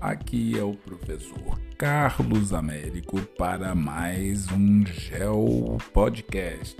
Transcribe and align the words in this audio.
aqui 0.00 0.58
é 0.58 0.62
o 0.62 0.74
professor 0.74 1.58
Carlos 1.76 2.52
Américo 2.52 3.20
para 3.36 3.74
mais 3.74 4.50
um 4.52 4.86
Gel 4.86 5.78
Podcast 5.92 6.76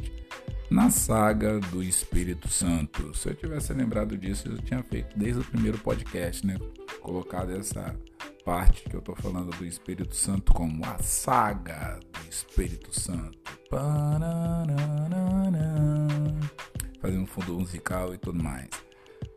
na 0.71 0.91
saga 0.91 1.59
do 1.59 1.83
Espírito 1.83 2.49
Santo. 2.49 3.17
Se 3.17 3.31
eu 3.31 3.35
tivesse 3.35 3.73
lembrado 3.73 4.17
disso, 4.17 4.49
eu 4.49 4.59
tinha 4.59 4.83
feito 4.83 5.19
desde 5.19 5.41
o 5.41 5.45
primeiro 5.45 5.79
podcast, 5.79 6.47
né? 6.47 6.59
Colocado 7.01 7.53
essa 7.53 7.97
parte 8.45 8.89
que 8.89 8.95
eu 8.95 9.03
tô 9.03 9.15
falando 9.17 9.51
do 9.57 9.65
Espírito 9.65 10.15
Santo 10.15 10.53
como 10.53 10.85
a 10.85 10.99
saga 11.03 11.99
do 12.13 12.29
Espírito 12.29 12.99
Santo. 12.99 13.39
Fazendo 17.01 17.23
um 17.23 17.27
fundo 17.27 17.59
musical 17.59 18.15
e 18.15 18.19
tudo 18.19 18.43
mais. 18.43 18.69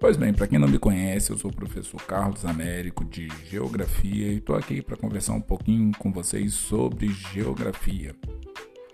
Pois 0.02 0.18
bem, 0.18 0.34
para 0.34 0.48
quem 0.48 0.58
não 0.58 0.68
me 0.68 0.80
conhece, 0.80 1.30
eu 1.30 1.38
sou 1.38 1.52
o 1.52 1.56
professor 1.56 2.02
Carlos 2.08 2.44
Américo 2.44 3.06
de 3.06 3.30
Geografia 3.48 4.30
e 4.30 4.38
estou 4.38 4.56
aqui 4.56 4.82
para 4.82 4.98
conversar 4.98 5.34
um 5.34 5.42
pouquinho 5.42 5.92
com 6.00 6.12
vocês 6.12 6.56
sobre 6.56 7.10
geografia. 7.32 8.16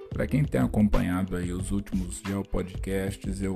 Para 0.10 0.28
quem 0.28 0.44
tem 0.44 0.60
acompanhado 0.60 1.38
aí 1.38 1.54
os 1.54 1.72
últimos 1.72 2.22
geopodcasts, 2.28 3.42
eu 3.42 3.56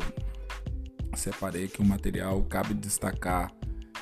separei 1.13 1.67
que 1.67 1.81
o 1.81 1.85
material 1.85 2.41
cabe 2.43 2.73
destacar 2.73 3.51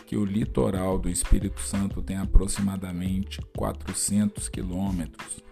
que 0.05 0.15
o 0.15 0.23
litoral 0.23 0.99
do 0.99 1.09
Espírito 1.09 1.59
Santo 1.59 2.03
tem 2.03 2.17
aproximadamente 2.17 3.41
400 3.57 4.47
quilômetros, 4.47 5.43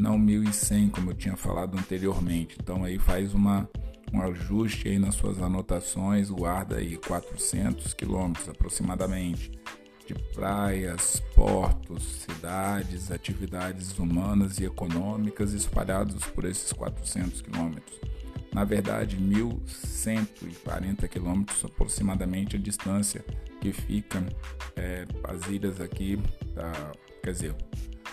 não 0.00 0.18
1.100 0.18 0.90
como 0.92 1.10
eu 1.10 1.14
tinha 1.14 1.36
falado 1.36 1.76
anteriormente. 1.76 2.56
Então 2.58 2.82
aí 2.82 2.98
faz 2.98 3.34
uma 3.34 3.68
um 4.14 4.22
ajuste 4.22 4.88
aí 4.88 4.98
nas 4.98 5.16
suas 5.16 5.42
anotações, 5.42 6.30
guarda 6.30 6.76
aí 6.76 6.96
400 6.96 7.92
quilômetros 7.94 8.48
aproximadamente 8.48 9.50
de 10.06 10.14
praias, 10.34 11.20
portos, 11.34 12.02
cidades, 12.20 13.10
atividades 13.10 13.98
humanas 13.98 14.58
e 14.58 14.64
econômicas 14.64 15.52
espalhados 15.52 16.24
por 16.26 16.44
esses 16.44 16.72
400 16.72 17.40
quilômetros. 17.40 17.98
Na 18.52 18.62
verdade, 18.62 19.16
1.140 19.16 21.08
quilômetros 21.08 21.64
aproximadamente 21.64 22.54
a 22.54 22.58
distância 22.58 23.24
que 23.60 23.72
fica 23.72 24.24
é, 24.76 25.04
as 25.24 25.48
ilhas 25.48 25.80
aqui, 25.80 26.20
da, 26.54 26.70
quer 27.20 27.32
dizer, 27.32 27.56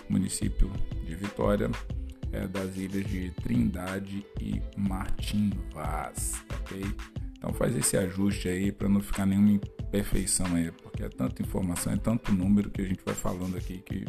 município 0.09 0.72
de 1.06 1.14
Vitória, 1.14 1.70
é, 2.32 2.48
das 2.48 2.76
ilhas 2.78 3.06
de 3.06 3.32
Trindade 3.32 4.26
e 4.40 4.62
Martim 4.78 5.52
Vaz, 5.74 6.42
ok? 6.62 6.84
Então 7.38 7.54
faz 7.54 7.76
esse 7.76 7.98
ajuste 7.98 8.48
aí 8.48 8.72
para 8.72 8.88
não 8.88 9.02
ficar 9.02 9.26
nenhuma 9.26 9.52
imperfeição 9.52 10.46
aí, 10.56 10.72
porque 10.72 11.04
é 11.04 11.10
tanta 11.10 11.42
informação, 11.42 11.92
é 11.92 11.98
tanto 11.98 12.32
número 12.32 12.70
que 12.70 12.82
a 12.82 12.86
gente 12.86 13.04
vai 13.04 13.16
falando 13.16 13.58
aqui 13.58 13.80
que 13.80 14.06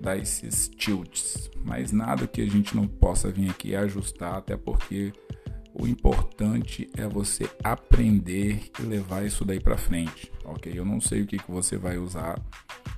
dá 0.00 0.16
esses 0.16 0.68
tilts. 0.68 1.50
Mas 1.64 1.92
nada 1.92 2.26
que 2.26 2.40
a 2.40 2.48
gente 2.48 2.74
não 2.74 2.86
possa 2.86 3.30
vir 3.30 3.50
aqui 3.50 3.74
ajustar, 3.74 4.36
até 4.36 4.56
porque 4.56 5.12
o 5.78 5.86
importante 5.86 6.88
é 6.96 7.06
você 7.06 7.48
aprender 7.62 8.70
e 8.80 8.82
levar 8.82 9.26
isso 9.26 9.44
daí 9.44 9.60
para 9.60 9.76
frente, 9.76 10.32
ok? 10.44 10.72
Eu 10.74 10.84
não 10.84 11.00
sei 11.00 11.22
o 11.22 11.26
que, 11.26 11.38
que 11.38 11.50
você 11.50 11.76
vai 11.76 11.98
usar. 11.98 12.40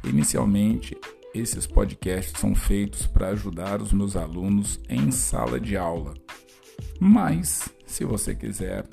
Inicialmente 0.05 0.97
esses 1.35 1.67
podcasts 1.67 2.41
são 2.41 2.55
feitos 2.55 3.07
para 3.07 3.29
ajudar 3.29 3.83
os 3.83 3.93
meus 3.93 4.17
alunos 4.17 4.81
em 4.89 5.11
sala 5.11 5.61
de 5.61 5.77
aula. 5.77 6.15
Mas, 6.99 7.69
se 7.87 8.05
você 8.05 8.35
quiser 8.35 8.87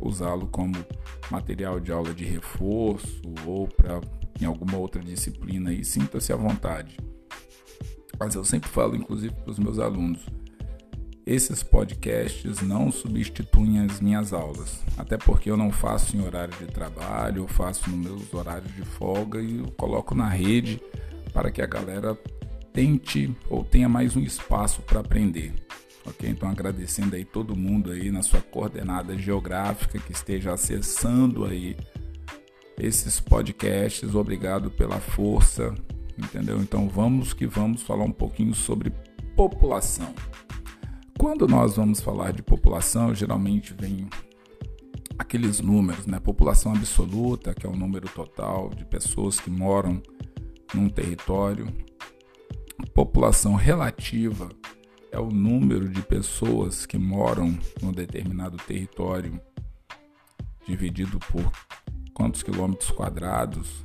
usá-lo 0.00 0.46
como 0.48 0.74
material 1.30 1.80
de 1.80 1.92
aula 1.92 2.12
de 2.12 2.24
reforço 2.24 3.22
ou 3.46 3.66
para 3.68 4.00
em 4.40 4.44
alguma 4.44 4.76
outra 4.76 5.02
disciplina 5.02 5.70
aí, 5.70 5.84
sinta-se 5.84 6.32
à 6.32 6.36
vontade. 6.36 6.96
Mas 8.18 8.34
eu 8.34 8.44
sempre 8.44 8.68
falo, 8.68 8.96
inclusive, 8.96 9.34
para 9.34 9.50
os 9.50 9.58
meus 9.58 9.78
alunos, 9.78 10.24
esses 11.28 11.62
podcasts 11.62 12.62
não 12.62 12.90
substituem 12.90 13.80
as 13.80 14.00
minhas 14.00 14.32
aulas, 14.32 14.80
até 14.96 15.18
porque 15.18 15.50
eu 15.50 15.58
não 15.58 15.70
faço 15.70 16.16
em 16.16 16.24
horário 16.24 16.54
de 16.56 16.64
trabalho, 16.64 17.42
eu 17.42 17.48
faço 17.48 17.90
nos 17.90 17.98
meus 17.98 18.32
horários 18.32 18.74
de 18.74 18.82
folga 18.82 19.38
e 19.38 19.58
eu 19.58 19.70
coloco 19.72 20.14
na 20.14 20.26
rede 20.26 20.80
para 21.30 21.50
que 21.50 21.60
a 21.60 21.66
galera 21.66 22.18
tente 22.72 23.36
ou 23.50 23.62
tenha 23.62 23.90
mais 23.90 24.16
um 24.16 24.22
espaço 24.22 24.80
para 24.80 25.00
aprender. 25.00 25.52
Ok? 26.06 26.30
Então 26.30 26.48
agradecendo 26.48 27.14
aí 27.14 27.26
todo 27.26 27.54
mundo 27.54 27.90
aí 27.90 28.10
na 28.10 28.22
sua 28.22 28.40
coordenada 28.40 29.14
geográfica 29.18 29.98
que 29.98 30.12
esteja 30.12 30.54
acessando 30.54 31.44
aí 31.44 31.76
esses 32.80 33.20
podcasts. 33.20 34.14
Obrigado 34.14 34.70
pela 34.70 34.98
força, 34.98 35.74
entendeu? 36.16 36.58
Então 36.62 36.88
vamos 36.88 37.34
que 37.34 37.46
vamos 37.46 37.82
falar 37.82 38.04
um 38.04 38.12
pouquinho 38.12 38.54
sobre 38.54 38.90
população. 39.36 40.14
Quando 41.18 41.48
nós 41.48 41.74
vamos 41.74 42.00
falar 42.00 42.32
de 42.32 42.44
população, 42.44 43.12
geralmente 43.12 43.74
vem 43.74 44.08
aqueles 45.18 45.60
números, 45.60 46.06
né? 46.06 46.20
População 46.20 46.72
absoluta, 46.72 47.52
que 47.52 47.66
é 47.66 47.68
o 47.68 47.74
número 47.74 48.08
total 48.08 48.70
de 48.70 48.84
pessoas 48.84 49.40
que 49.40 49.50
moram 49.50 50.00
num 50.72 50.88
território. 50.88 51.66
População 52.94 53.56
relativa 53.56 54.48
é 55.10 55.18
o 55.18 55.28
número 55.28 55.88
de 55.88 56.02
pessoas 56.02 56.86
que 56.86 56.96
moram 56.96 57.58
num 57.82 57.90
determinado 57.90 58.56
território 58.56 59.40
dividido 60.64 61.18
por 61.18 61.50
quantos 62.14 62.44
quilômetros 62.44 62.92
quadrados 62.92 63.82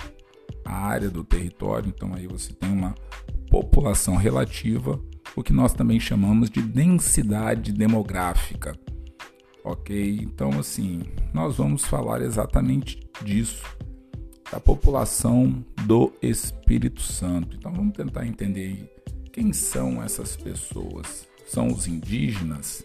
a 0.63 0.73
área 0.73 1.09
do 1.09 1.23
território. 1.23 1.91
Então 1.95 2.13
aí 2.13 2.27
você 2.27 2.53
tem 2.53 2.71
uma 2.71 2.93
população 3.49 4.15
relativa, 4.15 5.01
o 5.35 5.43
que 5.43 5.53
nós 5.53 5.73
também 5.73 5.99
chamamos 5.99 6.49
de 6.49 6.61
densidade 6.61 7.71
demográfica. 7.71 8.77
Ok? 9.63 10.19
Então 10.21 10.59
assim, 10.59 11.03
nós 11.33 11.57
vamos 11.57 11.85
falar 11.85 12.21
exatamente 12.21 12.99
disso 13.23 13.63
da 14.51 14.59
população 14.59 15.65
do 15.87 16.13
Espírito 16.21 17.01
Santo. 17.01 17.57
Então 17.57 17.73
vamos 17.73 17.93
tentar 17.93 18.27
entender 18.27 18.87
quem 19.31 19.51
são 19.51 20.03
essas 20.03 20.35
pessoas. 20.35 21.27
São 21.47 21.67
os 21.67 21.87
indígenas? 21.87 22.83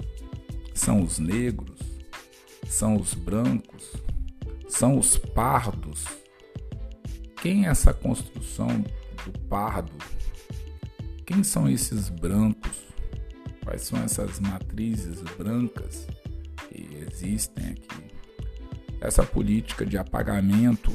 São 0.72 1.02
os 1.02 1.18
negros? 1.18 1.78
São 2.66 2.96
os 2.96 3.12
brancos? 3.12 3.92
São 4.66 4.98
os 4.98 5.18
pardos? 5.18 6.06
Quem 7.42 7.66
é 7.66 7.68
essa 7.68 7.92
construção 7.92 8.68
do 9.24 9.38
pardo? 9.48 9.92
Quem 11.28 11.44
são 11.44 11.68
esses 11.68 12.08
brancos? 12.08 12.86
Quais 13.62 13.82
são 13.82 14.02
essas 14.02 14.40
matrizes 14.40 15.20
brancas 15.36 16.06
que 16.70 16.88
existem 17.06 17.66
aqui? 17.66 18.14
Essa 18.98 19.22
política 19.22 19.84
de 19.84 19.98
apagamento 19.98 20.90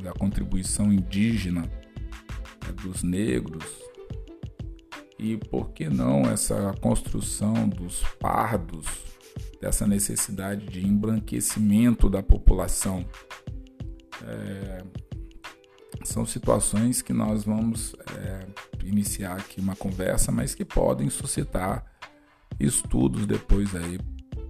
da 0.00 0.12
contribuição 0.12 0.92
indígena 0.92 1.62
né, 1.62 2.72
dos 2.84 3.02
negros 3.02 3.64
e 5.18 5.36
por 5.36 5.72
que 5.72 5.88
não 5.88 6.22
essa 6.30 6.72
construção 6.80 7.68
dos 7.68 8.04
pardos, 8.20 8.86
dessa 9.60 9.88
necessidade 9.88 10.66
de 10.66 10.86
embranquecimento 10.86 12.08
da 12.08 12.22
população. 12.22 13.04
É, 14.22 14.84
são 16.04 16.24
situações 16.24 17.02
que 17.02 17.12
nós 17.12 17.42
vamos 17.42 17.96
é, 18.16 18.69
iniciar 18.84 19.36
aqui 19.36 19.60
uma 19.60 19.76
conversa, 19.76 20.32
mas 20.32 20.54
que 20.54 20.64
podem 20.64 21.08
suscitar 21.10 21.84
estudos 22.58 23.26
depois 23.26 23.74
aí 23.74 23.98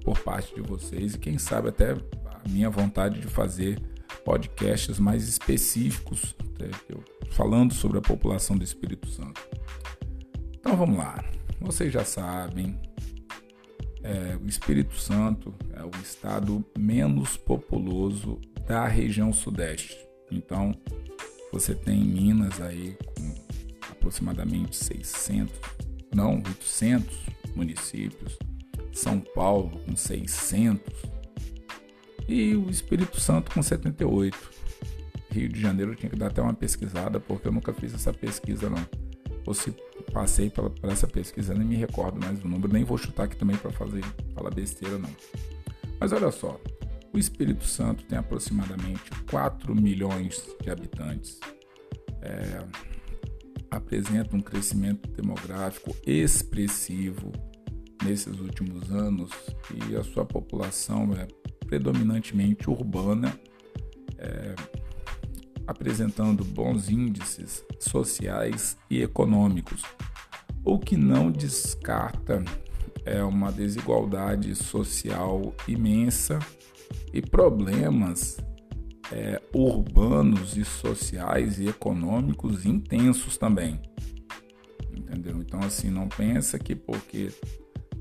por 0.04 0.18
parte 0.18 0.54
de 0.54 0.60
vocês 0.60 1.14
e 1.14 1.18
quem 1.18 1.38
sabe 1.38 1.68
até 1.68 1.92
a 1.92 2.48
minha 2.48 2.70
vontade 2.70 3.20
de 3.20 3.26
fazer 3.26 3.80
podcasts 4.24 4.98
mais 4.98 5.28
específicos 5.28 6.34
falando 7.30 7.72
sobre 7.72 7.98
a 7.98 8.02
população 8.02 8.56
do 8.56 8.64
Espírito 8.64 9.08
Santo. 9.08 9.40
Então 10.58 10.76
vamos 10.76 10.98
lá. 10.98 11.24
Vocês 11.60 11.92
já 11.92 12.04
sabem, 12.04 12.78
é, 14.02 14.36
o 14.42 14.46
Espírito 14.46 14.94
Santo 14.94 15.54
é 15.74 15.82
o 15.82 15.90
estado 16.02 16.64
menos 16.76 17.36
populoso 17.36 18.40
da 18.66 18.86
região 18.86 19.32
sudeste. 19.32 19.96
Então 20.30 20.74
você 21.52 21.74
tem 21.74 22.00
Minas 22.00 22.60
aí 22.60 22.96
com 23.16 23.34
aproximadamente 24.00 24.74
600, 24.76 25.54
não 26.14 26.36
800 26.36 27.16
municípios, 27.54 28.38
São 28.92 29.20
Paulo 29.20 29.78
com 29.84 29.94
600 29.94 30.80
e 32.26 32.54
o 32.54 32.70
Espírito 32.70 33.20
Santo 33.20 33.52
com 33.52 33.62
78. 33.62 34.36
Rio 35.30 35.48
de 35.48 35.60
Janeiro 35.60 35.92
eu 35.92 35.96
tinha 35.96 36.10
que 36.10 36.16
dar 36.16 36.28
até 36.28 36.42
uma 36.42 36.54
pesquisada, 36.54 37.20
porque 37.20 37.46
eu 37.46 37.52
nunca 37.52 37.72
fiz 37.72 37.94
essa 37.94 38.12
pesquisa 38.12 38.68
não. 38.68 38.84
Ou 39.46 39.54
se 39.54 39.72
passei 40.12 40.50
por 40.50 40.72
essa 40.82 41.06
pesquisa, 41.06 41.54
nem 41.54 41.66
me 41.66 41.76
recordo 41.76 42.18
mais 42.18 42.38
do 42.40 42.48
número, 42.48 42.72
nem 42.72 42.82
vou 42.82 42.98
chutar 42.98 43.24
aqui 43.24 43.36
também 43.36 43.56
para 43.56 43.70
fazer 43.70 44.02
falar 44.34 44.50
besteira 44.50 44.98
não. 44.98 45.10
Mas 46.00 46.12
olha 46.12 46.32
só, 46.32 46.60
o 47.12 47.18
Espírito 47.18 47.64
Santo 47.64 48.04
tem 48.04 48.18
aproximadamente 48.18 49.10
4 49.30 49.74
milhões 49.74 50.44
de 50.62 50.70
habitantes. 50.70 51.38
é, 52.22 52.64
apresenta 53.70 54.36
um 54.36 54.40
crescimento 54.40 55.08
demográfico 55.10 55.94
expressivo 56.06 57.32
nesses 58.04 58.38
últimos 58.40 58.90
anos 58.90 59.30
e 59.88 59.94
a 59.96 60.02
sua 60.02 60.24
população 60.24 61.12
é 61.14 61.26
predominantemente 61.66 62.68
urbana, 62.68 63.38
é, 64.18 64.54
apresentando 65.66 66.44
bons 66.44 66.90
índices 66.90 67.64
sociais 67.78 68.76
e 68.90 69.02
econômicos, 69.02 69.82
o 70.64 70.78
que 70.78 70.96
não 70.96 71.30
descarta 71.30 72.42
é 73.04 73.22
uma 73.22 73.52
desigualdade 73.52 74.54
social 74.54 75.54
imensa 75.68 76.38
e 77.12 77.22
problemas 77.22 78.36
é, 79.12 79.40
urbanos 79.52 80.56
e 80.56 80.64
sociais 80.64 81.58
e 81.58 81.68
econômicos 81.68 82.64
intensos 82.64 83.36
também. 83.36 83.80
Entendeu? 84.96 85.38
Então, 85.38 85.60
assim, 85.60 85.90
não 85.90 86.08
pensa 86.08 86.58
que 86.58 86.74
porque 86.74 87.30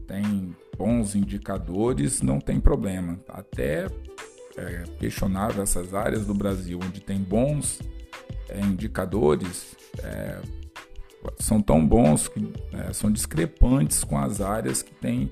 tem 0.08 0.56
bons 0.78 1.16
indicadores 1.16 2.22
não 2.22 2.40
tem 2.40 2.60
problema. 2.60 3.20
Até 3.28 3.88
é, 4.58 4.84
questionável 5.00 5.62
essas 5.62 5.94
áreas 5.94 6.26
do 6.26 6.34
Brasil 6.34 6.80
onde 6.84 7.00
tem 7.00 7.20
bons 7.20 7.80
é, 8.50 8.60
indicadores 8.62 9.76
é, 10.04 10.40
são 11.38 11.62
tão 11.62 11.86
bons 11.86 12.28
que 12.28 12.52
é, 12.74 12.94
são 12.94 13.12
discrepantes 13.12 14.04
com 14.04 14.18
as 14.18 14.42
áreas 14.42 14.82
que 14.82 14.94
têm 14.94 15.32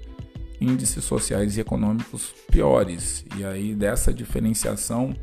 índices 0.60 1.04
sociais 1.04 1.58
e 1.58 1.62
econômicos 1.62 2.34
piores. 2.52 3.26
E 3.38 3.46
aí 3.46 3.74
dessa 3.74 4.14
diferenciação 4.14 5.14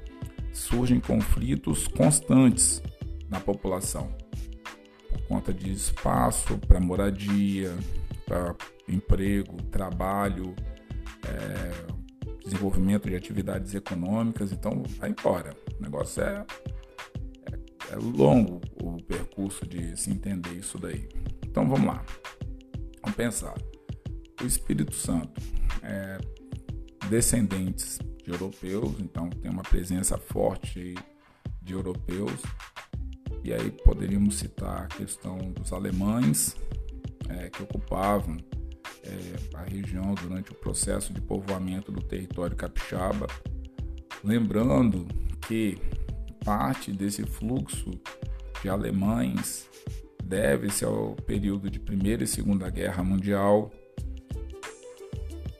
surgem 0.54 1.00
conflitos 1.00 1.86
constantes 1.88 2.82
na 3.28 3.40
população 3.40 4.14
por 5.10 5.22
conta 5.26 5.52
de 5.52 5.70
espaço 5.72 6.58
para 6.58 6.80
moradia, 6.80 7.72
para 8.26 8.54
emprego, 8.88 9.62
trabalho, 9.64 10.54
é, 11.26 12.44
desenvolvimento 12.44 13.08
de 13.08 13.16
atividades 13.16 13.74
econômicas. 13.74 14.52
Então, 14.52 14.82
vai 14.98 15.10
embora. 15.10 15.56
O 15.78 15.82
negócio 15.82 16.22
é, 16.22 16.44
é, 17.46 17.92
é 17.92 17.96
longo 17.96 18.60
o 18.82 19.02
percurso 19.02 19.66
de 19.66 19.96
se 19.96 20.10
entender 20.10 20.52
isso 20.52 20.78
daí. 20.78 21.08
Então, 21.46 21.68
vamos 21.68 21.86
lá. 21.86 22.04
Vamos 23.02 23.16
pensar. 23.16 23.54
O 24.42 24.46
Espírito 24.46 24.94
Santo 24.94 25.40
é 25.82 26.18
descendentes 27.08 27.98
de 28.24 28.30
europeus, 28.30 28.96
então 28.98 29.28
tem 29.28 29.50
uma 29.50 29.62
presença 29.62 30.16
forte 30.16 30.94
de 31.62 31.72
europeus. 31.72 32.42
E 33.42 33.52
aí 33.52 33.70
poderíamos 33.70 34.36
citar 34.36 34.84
a 34.84 34.86
questão 34.86 35.36
dos 35.52 35.72
alemães 35.72 36.56
é, 37.28 37.50
que 37.50 37.62
ocupavam 37.62 38.38
é, 39.02 39.56
a 39.58 39.62
região 39.62 40.14
durante 40.14 40.50
o 40.50 40.54
processo 40.54 41.12
de 41.12 41.20
povoamento 41.20 41.92
do 41.92 42.02
território 42.02 42.56
capixaba. 42.56 43.26
Lembrando 44.22 45.06
que 45.46 45.78
parte 46.42 46.90
desse 46.90 47.22
fluxo 47.24 47.90
de 48.62 48.70
alemães 48.70 49.68
deve-se 50.22 50.84
ao 50.86 51.14
período 51.26 51.70
de 51.70 51.78
Primeira 51.78 52.24
e 52.24 52.26
Segunda 52.26 52.70
Guerra 52.70 53.04
Mundial. 53.04 53.70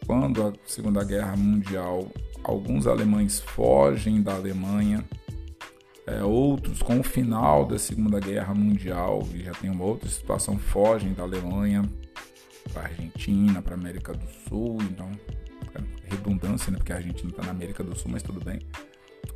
Quando 0.06 0.43
a 0.43 0.52
Segunda 0.64 1.05
Guerra 1.05 1.37
Mundial 1.37 2.11
alguns 2.44 2.87
alemães 2.87 3.41
fogem 3.41 4.23
da 4.23 4.35
Alemanha, 4.35 5.05
é, 6.06 6.23
outros, 6.23 6.82
com 6.82 7.00
o 7.00 7.02
final 7.02 7.64
da 7.64 7.79
Segunda 7.79 8.20
Guerra 8.20 8.55
Mundial, 8.55 9.26
e 9.35 9.43
já 9.43 9.52
tem 9.52 9.70
uma 9.70 9.85
outra 9.85 10.08
situação, 10.08 10.58
fogem 10.58 11.14
da 11.14 11.23
Alemanha 11.23 11.82
para 12.73 12.82
a 12.82 12.85
Argentina, 12.87 13.62
para 13.62 13.75
a 13.75 13.79
América 13.79 14.12
do 14.12 14.26
Sul, 14.49 14.79
então, 14.82 15.11
é 15.75 16.11
redundância, 16.11 16.70
né? 16.70 16.76
Porque 16.76 16.93
a 16.93 16.96
Argentina 16.96 17.31
está 17.31 17.43
na 17.43 17.50
América 17.50 17.82
do 17.82 17.96
Sul, 17.99 18.11
mas 18.11 18.23
tudo 18.23 18.44
bem. 18.44 18.61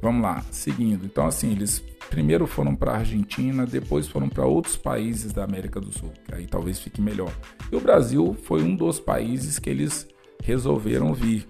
Vamos 0.00 0.22
lá, 0.22 0.42
seguindo. 0.50 1.04
Então, 1.04 1.26
assim, 1.26 1.52
eles 1.52 1.82
primeiro 2.10 2.46
foram 2.46 2.76
para 2.76 2.92
a 2.92 2.96
Argentina, 2.98 3.66
depois 3.66 4.06
foram 4.06 4.28
para 4.28 4.46
outros 4.46 4.76
países 4.76 5.32
da 5.32 5.44
América 5.44 5.80
do 5.80 5.92
Sul, 5.92 6.12
que 6.24 6.34
aí 6.34 6.46
talvez 6.46 6.78
fique 6.78 7.00
melhor. 7.00 7.32
E 7.70 7.76
o 7.76 7.80
Brasil 7.80 8.36
foi 8.44 8.62
um 8.62 8.76
dos 8.76 9.00
países 9.00 9.58
que 9.58 9.68
eles 9.68 10.06
resolveram 10.42 11.12
vir 11.14 11.48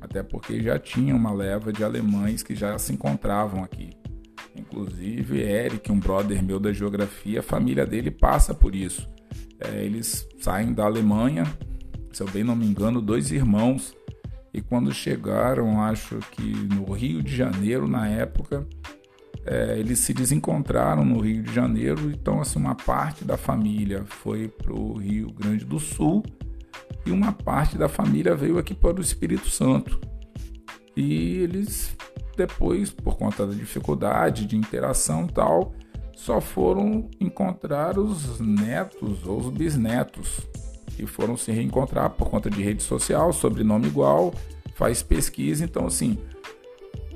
até 0.00 0.22
porque 0.22 0.62
já 0.62 0.78
tinha 0.78 1.14
uma 1.14 1.32
leva 1.32 1.72
de 1.72 1.82
alemães 1.82 2.42
que 2.42 2.54
já 2.54 2.78
se 2.78 2.92
encontravam 2.92 3.64
aqui. 3.64 3.90
Inclusive, 4.56 5.40
Eric, 5.40 5.90
um 5.90 5.98
brother 5.98 6.42
meu 6.42 6.58
da 6.58 6.72
geografia, 6.72 7.40
a 7.40 7.42
família 7.42 7.86
dele 7.86 8.10
passa 8.10 8.54
por 8.54 8.74
isso. 8.74 9.08
É, 9.60 9.84
eles 9.84 10.28
saem 10.38 10.72
da 10.72 10.84
Alemanha, 10.84 11.44
se 12.12 12.22
eu 12.22 12.28
bem 12.28 12.44
não 12.44 12.56
me 12.56 12.66
engano, 12.66 13.00
dois 13.00 13.30
irmãos, 13.30 13.94
e 14.52 14.60
quando 14.60 14.92
chegaram, 14.92 15.80
acho 15.82 16.18
que 16.32 16.42
no 16.42 16.92
Rio 16.92 17.22
de 17.22 17.34
Janeiro, 17.34 17.86
na 17.86 18.08
época, 18.08 18.66
é, 19.44 19.78
eles 19.78 20.00
se 20.00 20.12
desencontraram 20.12 21.04
no 21.04 21.20
Rio 21.20 21.42
de 21.42 21.52
Janeiro, 21.52 22.10
então 22.10 22.40
assim, 22.40 22.58
uma 22.58 22.74
parte 22.74 23.24
da 23.24 23.36
família 23.36 24.04
foi 24.04 24.48
para 24.48 24.72
o 24.72 24.98
Rio 24.98 25.32
Grande 25.32 25.64
do 25.64 25.78
Sul 25.78 26.22
e 27.06 27.10
uma 27.10 27.32
parte 27.32 27.76
da 27.76 27.88
família 27.88 28.34
veio 28.34 28.58
aqui 28.58 28.74
para 28.74 28.98
o 28.98 29.00
Espírito 29.00 29.48
Santo. 29.48 30.00
E 30.96 31.38
eles 31.38 31.96
depois, 32.36 32.90
por 32.90 33.16
conta 33.16 33.46
da 33.46 33.52
dificuldade 33.52 34.46
de 34.46 34.56
interação 34.56 35.26
tal, 35.26 35.74
só 36.14 36.40
foram 36.40 37.08
encontrar 37.20 37.98
os 37.98 38.38
netos 38.38 39.26
ou 39.26 39.38
os 39.38 39.50
bisnetos 39.50 40.40
e 40.98 41.06
foram 41.06 41.36
se 41.36 41.50
reencontrar 41.50 42.10
por 42.10 42.28
conta 42.28 42.48
de 42.48 42.62
rede 42.62 42.82
social, 42.82 43.32
sobrenome 43.32 43.86
igual, 43.86 44.32
faz 44.74 45.02
pesquisa, 45.02 45.64
então 45.64 45.86
assim, 45.86 46.18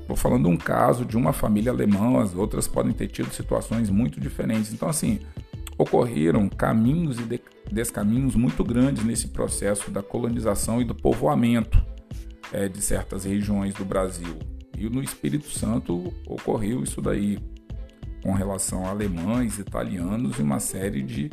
Estou 0.03 0.17
falando 0.17 0.49
um 0.49 0.57
caso 0.57 1.05
de 1.07 1.17
uma 1.17 1.33
família 1.33 1.71
alemã, 1.71 2.21
as 2.21 2.35
outras 2.35 2.67
podem 2.67 2.93
ter 2.93 3.07
tido 3.07 3.33
situações 3.33 3.89
muito 3.89 4.21
diferentes. 4.21 4.73
Então, 4.73 4.89
assim, 4.89 5.21
ocorreram 5.79 6.49
caminhos 6.49 7.19
e 7.19 7.23
descaminhos 7.73 8.35
muito 8.35 8.63
grandes 8.63 9.05
nesse 9.05 9.29
processo 9.29 9.91
da 9.91 10.03
colonização 10.03 10.81
e 10.81 10.85
do 10.85 10.95
povoamento 10.95 11.83
é, 12.53 12.69
de 12.69 12.81
certas 12.83 13.25
regiões 13.25 13.75
do 13.75 13.85
Brasil. 13.85 14.39
E 14.77 14.89
no 14.89 15.03
Espírito 15.03 15.49
Santo 15.51 16.13
ocorreu 16.27 16.83
isso 16.83 17.01
daí, 17.01 17.39
com 18.23 18.33
relação 18.33 18.85
a 18.85 18.91
alemães, 18.91 19.59
italianos 19.59 20.39
e 20.39 20.43
uma 20.43 20.61
série 20.61 21.03
de 21.03 21.31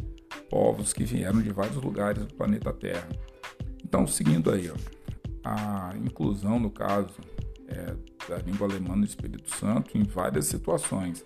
povos 0.50 0.94
que 0.94 1.04
vieram 1.04 1.42
de 1.42 1.52
vários 1.52 1.76
lugares 1.76 2.26
do 2.26 2.34
planeta 2.34 2.74
Terra. 2.74 3.08
Então, 3.84 4.08
seguindo 4.08 4.52
aí, 4.52 4.70
ó, 4.70 4.76
a 5.44 5.94
inclusão, 5.98 6.60
no 6.60 6.70
caso, 6.70 7.16
é, 7.68 7.96
da 8.28 8.38
língua 8.38 8.68
alemã 8.68 8.96
no 8.96 9.06
Espírito 9.06 9.54
Santo 9.56 9.98
em 9.98 10.04
várias 10.04 10.46
situações. 10.46 11.24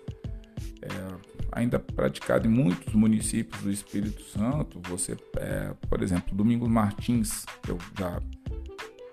Ainda 1.54 1.78
praticado 1.78 2.48
em 2.48 2.50
muitos 2.50 2.92
municípios 2.94 3.62
do 3.62 3.70
Espírito 3.70 4.22
Santo. 4.24 4.80
Você, 4.88 5.16
é, 5.36 5.72
por 5.88 6.02
exemplo, 6.02 6.34
Domingos 6.34 6.68
Martins, 6.68 7.46
eu 7.68 7.78
já 7.96 8.20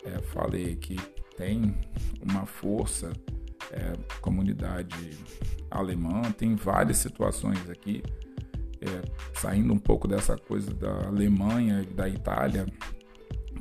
é, 0.04 0.20
falei 0.34 0.76
que 0.76 0.98
tem 1.38 1.78
uma 2.20 2.48
força, 2.48 3.14
é, 3.72 3.94
comunidade 4.22 5.12
alemã, 5.70 6.24
tem 6.32 6.56
várias 6.56 6.98
situações 6.98 7.70
aqui, 7.70 8.02
é, 8.82 9.40
saindo 9.40 9.72
um 9.72 9.78
pouco 9.78 10.08
dessa 10.08 10.36
coisa 10.36 10.74
da 10.74 11.06
Alemanha 11.06 11.84
e 11.84 11.94
da 11.94 12.10
Itália, 12.10 12.66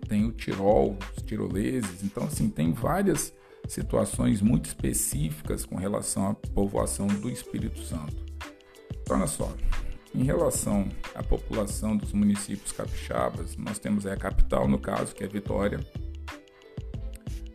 tem 0.09 0.25
o 0.25 0.33
Tirol, 0.33 0.97
os 1.15 1.23
tiroleses, 1.23 2.03
então 2.03 2.25
assim, 2.25 2.49
tem 2.49 2.73
várias 2.73 3.33
situações 3.69 4.41
muito 4.41 4.65
específicas 4.65 5.67
com 5.67 5.77
relação 5.77 6.31
à 6.31 6.35
povoação 6.35 7.07
do 7.07 7.29
Espírito 7.29 7.83
Santo. 7.83 8.30
Então, 8.91 9.17
olha 9.17 9.27
só, 9.27 9.53
em 10.15 10.25
relação 10.25 10.89
à 11.15 11.23
população 11.23 11.97
dos 11.97 12.13
municípios 12.13 12.73
capixabas, 12.73 13.57
nós 13.57 13.79
temos 13.79 14.07
a 14.07 14.17
capital, 14.17 14.67
no 14.67 14.79
caso, 14.79 15.15
que 15.15 15.23
é 15.23 15.29
Vitória. 15.29 15.81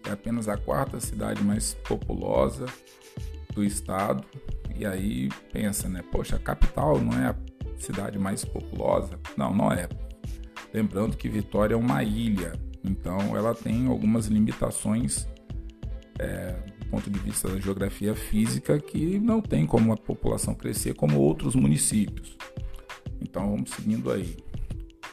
É 0.08 0.12
apenas 0.12 0.48
a 0.48 0.56
quarta 0.56 1.00
cidade 1.00 1.44
mais 1.44 1.74
populosa 1.74 2.66
do 3.54 3.64
estado. 3.64 4.24
E 4.76 4.86
aí 4.86 5.30
pensa, 5.52 5.90
né? 5.90 6.04
Poxa, 6.12 6.36
a 6.36 6.40
capital 6.40 7.00
não 7.00 7.18
é 7.18 7.30
a 7.30 7.36
cidade 7.78 8.18
mais 8.20 8.46
populosa? 8.46 9.20
Não, 9.36 9.54
não 9.54 9.72
é. 9.72 9.90
Lembrando 10.74 11.18
que 11.18 11.28
Vitória 11.28 11.74
é 11.74 11.78
uma 11.78 12.04
ilha, 12.04 12.54
então 12.84 13.36
ela 13.36 13.56
tem 13.56 13.88
algumas 13.88 14.28
limitações 14.28 15.28
é, 16.20 16.56
ponto 16.90 17.10
de 17.10 17.20
vista 17.20 17.50
da 17.50 17.60
geografia 17.60 18.16
física, 18.16 18.80
que 18.80 19.20
não 19.20 19.42
tem 19.42 19.66
como 19.66 19.92
a 19.92 19.98
população 19.98 20.56
crescer 20.56 20.94
como 20.94 21.20
outros 21.20 21.56
municípios. 21.56 22.38
Então 23.22 23.52
vamos 23.52 23.72
seguindo 23.72 24.12
aí. 24.12 24.38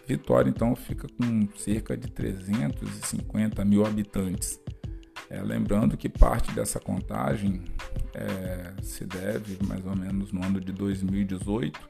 Vitória 0.06 0.48
então 0.48 0.74
fica 0.76 1.08
com 1.08 1.48
cerca 1.56 1.96
de 1.96 2.08
350 2.08 3.64
mil 3.64 3.84
habitantes. 3.84 4.60
É, 5.30 5.40
lembrando 5.40 5.96
que 5.96 6.08
parte 6.08 6.52
dessa 6.52 6.78
contagem 6.78 7.62
é, 8.14 8.74
se 8.82 9.04
deve 9.06 9.58
mais 9.66 9.84
ou 9.86 9.96
menos 9.96 10.32
no 10.32 10.44
ano 10.44 10.60
de 10.60 10.72
2018. 10.72 11.80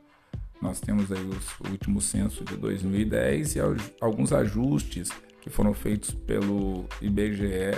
Nós 0.61 0.81
temos 0.81 1.11
aí 1.11 1.25
os, 1.25 1.61
o 1.61 1.73
último 1.73 2.01
censo 2.01 2.45
de 2.45 2.57
2010 2.57 3.57
e 3.57 3.61
alguns 4.01 4.33
ajustes 4.33 5.11
que 5.43 5.51
foram 5.51 5.75
feitos 5.75 6.13
pelo 6.13 6.87
IBGE 7.03 7.77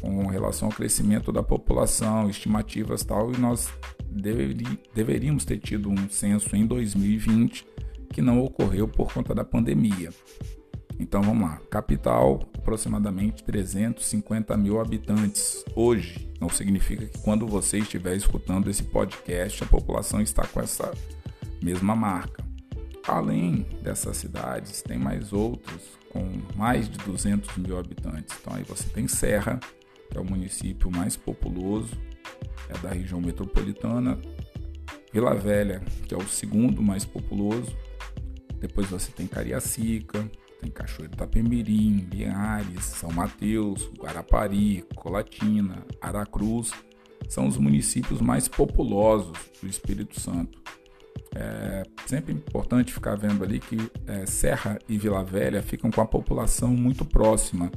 com 0.00 0.26
relação 0.26 0.68
ao 0.68 0.74
crescimento 0.74 1.32
da 1.32 1.42
população, 1.42 2.28
estimativas 2.28 3.02
tal, 3.02 3.32
e 3.32 3.38
nós 3.38 3.68
deveri, 4.04 4.78
deveríamos 4.94 5.44
ter 5.44 5.58
tido 5.58 5.90
um 5.90 6.08
censo 6.10 6.54
em 6.54 6.66
2020 6.66 7.66
que 8.12 8.22
não 8.22 8.40
ocorreu 8.40 8.86
por 8.86 9.12
conta 9.12 9.34
da 9.34 9.44
pandemia. 9.44 10.10
Então 11.00 11.22
vamos 11.22 11.48
lá, 11.48 11.60
capital 11.70 12.40
aproximadamente 12.54 13.42
350 13.44 14.56
mil 14.56 14.80
habitantes 14.80 15.64
hoje. 15.74 16.30
Não 16.40 16.50
significa 16.50 17.06
que 17.06 17.18
quando 17.18 17.46
você 17.46 17.78
estiver 17.78 18.16
escutando 18.16 18.68
esse 18.68 18.82
podcast 18.82 19.64
a 19.64 19.66
população 19.66 20.20
está 20.20 20.46
com 20.46 20.60
essa 20.60 20.92
mesma 21.62 21.96
marca. 21.96 22.47
Além 23.08 23.66
dessas 23.82 24.18
cidades, 24.18 24.82
tem 24.82 24.98
mais 24.98 25.32
outros 25.32 25.98
com 26.10 26.24
mais 26.54 26.88
de 26.88 26.98
200 26.98 27.56
mil 27.56 27.78
habitantes. 27.78 28.36
Então 28.40 28.54
aí 28.54 28.62
você 28.62 28.88
tem 28.90 29.08
Serra, 29.08 29.58
que 30.10 30.16
é 30.16 30.20
o 30.20 30.24
município 30.24 30.90
mais 30.90 31.16
populoso 31.16 31.96
é 32.68 32.78
da 32.78 32.90
região 32.90 33.20
metropolitana. 33.20 34.18
Vila 35.12 35.34
Velha, 35.34 35.82
que 36.06 36.14
é 36.14 36.16
o 36.16 36.28
segundo 36.28 36.82
mais 36.82 37.04
populoso. 37.04 37.74
Depois 38.60 38.88
você 38.88 39.10
tem 39.10 39.26
Cariacica, 39.26 40.30
tem 40.60 40.70
Cachoeiro 40.70 41.14
Itapemirim, 41.14 42.08
Linhares, 42.12 42.84
São 42.84 43.10
Mateus, 43.10 43.90
Guarapari, 43.98 44.84
Colatina, 44.94 45.86
Aracruz. 46.00 46.72
São 47.28 47.46
os 47.46 47.56
municípios 47.56 48.20
mais 48.20 48.48
populosos 48.48 49.38
do 49.62 49.68
Espírito 49.68 50.20
Santo. 50.20 50.60
É 51.34 51.82
sempre 52.06 52.32
importante 52.32 52.92
ficar 52.92 53.16
vendo 53.16 53.44
ali 53.44 53.60
que 53.60 53.76
é, 54.06 54.26
Serra 54.26 54.78
e 54.88 54.96
Vila 54.96 55.22
Velha 55.22 55.62
ficam 55.62 55.90
com 55.90 56.00
a 56.00 56.06
população 56.06 56.70
muito 56.70 57.04
próxima. 57.04 57.70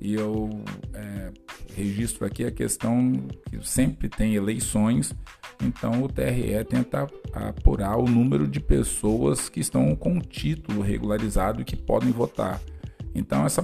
E 0.00 0.14
eu 0.14 0.48
é, 0.94 1.30
registro 1.74 2.26
aqui 2.26 2.44
a 2.44 2.50
questão 2.50 3.12
que 3.48 3.66
sempre 3.66 4.08
tem 4.08 4.34
eleições, 4.34 5.14
então 5.62 6.02
o 6.02 6.08
TRE 6.08 6.64
tenta 6.64 7.06
apurar 7.32 7.98
o 7.98 8.04
número 8.04 8.48
de 8.48 8.60
pessoas 8.60 9.48
que 9.48 9.60
estão 9.60 9.94
com 9.94 10.18
título 10.18 10.80
regularizado 10.80 11.60
e 11.60 11.64
que 11.64 11.76
podem 11.76 12.10
votar. 12.10 12.60
Então 13.14 13.44
essa 13.44 13.62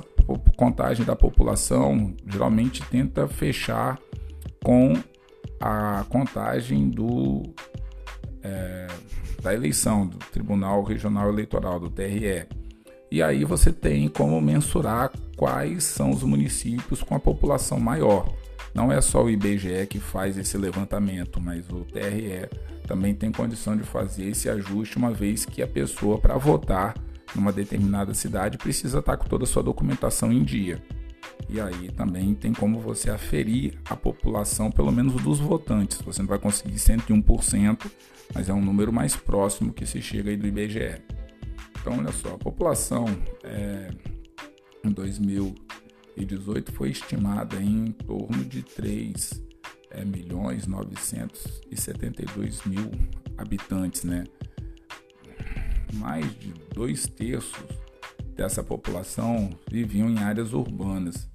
contagem 0.57 1.07
da 1.07 1.17
população 1.17 2.15
geralmente 2.27 2.83
tenta 2.91 3.27
fechar 3.27 3.99
com 4.63 4.93
a 5.61 6.05
contagem 6.09 6.91
do 6.91 7.43
é, 8.47 8.87
da 9.43 9.53
eleição 9.53 10.07
do 10.07 10.19
Tribunal 10.19 10.83
Regional 10.83 11.29
Eleitoral 11.29 11.81
do 11.81 11.91
TRE. 11.91 12.47
E 13.11 13.23
aí 13.23 13.45
você 13.45 13.73
tem 13.73 14.09
como 14.09 14.41
mensurar 14.41 15.11
quais 15.37 15.85
são 15.85 16.11
os 16.11 16.23
municípios 16.23 17.03
com 17.03 17.15
a 17.15 17.21
população 17.21 17.79
maior. 17.79 18.33
Não 18.75 18.93
é 18.93 19.01
só 19.01 19.25
o 19.25 19.31
IBGE 19.31 19.87
que 19.89 19.99
faz 19.99 20.37
esse 20.37 20.57
levantamento, 20.59 21.41
mas 21.41 21.69
o 21.71 21.85
TRE 21.85 22.49
também 22.87 23.15
tem 23.15 23.33
condição 23.33 23.77
de 23.77 23.83
fazer 23.83 24.27
esse 24.27 24.49
ajuste, 24.49 24.97
uma 24.97 25.13
vez 25.13 25.45
que 25.45 25.63
a 25.63 25.67
pessoa, 25.67 26.19
para 26.19 26.37
votar 26.37 26.95
numa 27.35 27.53
determinada 27.53 28.15
cidade, 28.15 28.59
precisa 28.59 28.99
estar 28.99 29.17
com 29.17 29.29
toda 29.29 29.45
a 29.45 29.47
sua 29.47 29.63
documentação 29.63 30.33
em 30.33 30.45
dia. 30.45 30.83
E 31.49 31.61
aí 31.61 31.91
também 31.93 32.35
tem 32.35 32.53
como 32.53 32.81
você 32.81 33.09
aferir 33.11 33.79
a 33.89 33.95
população, 33.95 34.71
pelo 34.71 34.91
menos 34.91 35.23
dos 35.23 35.39
votantes. 35.39 36.01
Você 36.03 36.21
não 36.21 36.29
vai 36.29 36.39
conseguir 36.39 36.75
101%, 36.77 37.91
mas 38.35 38.49
é 38.49 38.53
um 38.53 38.61
número 38.61 38.93
mais 38.93 39.15
próximo 39.15 39.73
que 39.73 39.87
se 39.87 40.03
chega 40.03 40.31
aí 40.31 40.37
do 40.37 40.47
IBGE. 40.47 41.01
Então, 41.81 41.99
olha 41.99 42.11
só, 42.11 42.35
a 42.35 42.39
população 42.39 43.05
é, 43.45 43.91
em 44.85 44.91
2018 44.91 46.73
foi 46.73 46.91
estimada 46.91 47.63
em 47.63 47.93
torno 47.93 48.45
de 48.45 48.63
3 48.63 49.47
é, 49.91 50.05
milhões 50.05 50.67
972 50.67 52.65
mil 52.65 52.91
habitantes, 53.39 54.03
né? 54.03 54.25
Mais 55.95 56.27
de 56.39 56.53
dois 56.75 57.07
terços 57.07 57.65
dessa 58.35 58.63
população 58.63 59.51
viviam 59.71 60.11
em 60.11 60.19
áreas 60.19 60.53
urbanas, 60.53 61.29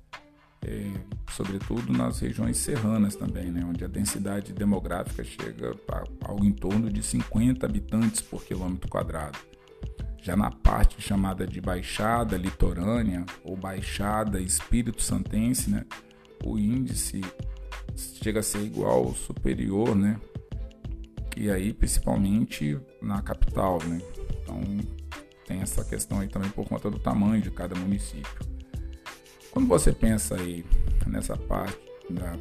sobretudo 1.32 1.91
nas 1.91 2.20
regiões 2.20 2.58
serranas 2.58 3.15
também, 3.15 3.51
né? 3.51 3.65
Onde 3.68 3.84
a 3.84 3.88
densidade 3.88 4.53
demográfica 4.53 5.24
chega 5.24 5.75
a 5.89 6.03
algo 6.30 6.46
em 6.46 6.51
torno 6.51 6.89
de 6.89 7.01
50 7.01 7.65
habitantes 7.65 8.22
por 8.22 8.44
quilômetro 8.44 8.89
quadrado. 8.89 9.38
Já 10.22 10.36
na 10.36 10.51
parte 10.51 11.01
chamada 11.01 11.48
de 11.48 11.60
Baixada 11.60 12.38
Litorânea 12.38 13.25
ou 13.44 13.58
Baixada 13.58 14.39
Espírito 14.39 15.01
Santense, 15.01 15.72
né, 15.72 15.84
o 16.46 16.60
índice 16.60 17.22
chega 17.96 18.41
a 18.41 18.44
ser 18.44 18.62
igual 18.62 19.06
ou 19.06 19.15
superior, 19.15 19.96
né? 19.96 20.20
E 21.36 21.50
aí, 21.50 21.74
principalmente 21.74 22.80
na 23.01 23.22
capital, 23.22 23.80
né? 23.84 24.00
Então, 24.44 24.62
tem 25.46 25.62
essa 25.62 25.84
questão 25.84 26.20
aí 26.20 26.27
também 26.27 26.51
por 26.51 26.68
conta 26.68 26.91
do 26.91 27.00
tamanho 27.00 27.41
de 27.41 27.50
cada 27.50 27.74
município. 27.75 28.50
Quando 29.62 29.70
você 29.70 29.94
pensa 29.94 30.36
aí 30.38 30.65
nessa 31.06 31.38
parte 31.38 31.77
da, 32.10 32.36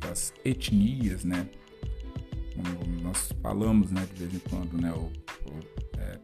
das 0.00 0.32
etnias, 0.42 1.22
né? 1.22 1.46
Como 2.54 3.02
nós 3.02 3.30
falamos, 3.42 3.90
né, 3.90 4.08
de 4.10 4.24
vez 4.24 4.34
em 4.34 4.38
quando, 4.48 4.72
né, 4.80 4.90
o, 4.90 5.12
o 5.50 5.60
é, 5.98 6.18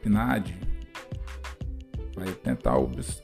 PNAD 0.00 0.56
vai 2.14 2.32
tentar 2.32 2.76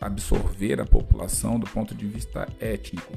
absorver 0.02 0.82
a 0.82 0.84
população 0.84 1.58
do 1.58 1.66
ponto 1.66 1.94
de 1.94 2.06
vista 2.06 2.46
étnico. 2.60 3.14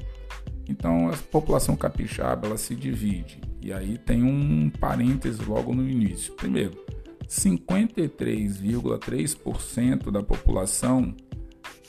Então 0.66 1.10
a 1.10 1.16
população 1.30 1.76
capixaba 1.76 2.46
ela 2.46 2.56
se 2.56 2.74
divide 2.74 3.42
e 3.60 3.74
aí 3.74 3.98
tem 3.98 4.22
um 4.22 4.70
parêntese 4.70 5.44
logo 5.44 5.74
no 5.74 5.86
início. 5.86 6.32
Primeiro, 6.32 6.82
53,3% 7.28 10.10
da 10.10 10.22
população 10.22 11.14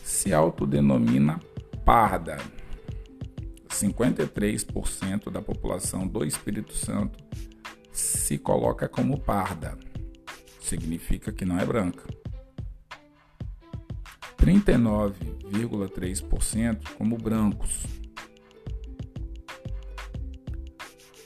se 0.10 0.34
autodenomina 0.34 1.40
parda. 1.86 2.40
53% 3.70 5.32
da 5.32 5.40
população 5.40 6.08
do 6.08 6.26
Espírito 6.26 6.74
Santo 6.74 7.24
se 7.92 8.40
coloca 8.40 8.90
como 8.90 9.20
parda 9.20 9.78
significa 10.60 11.32
que 11.32 11.46
não 11.46 11.60
é 11.60 11.66
branca. 11.66 12.04
39,3% 14.38 16.90
como 16.98 17.16
brancos. 17.16 17.86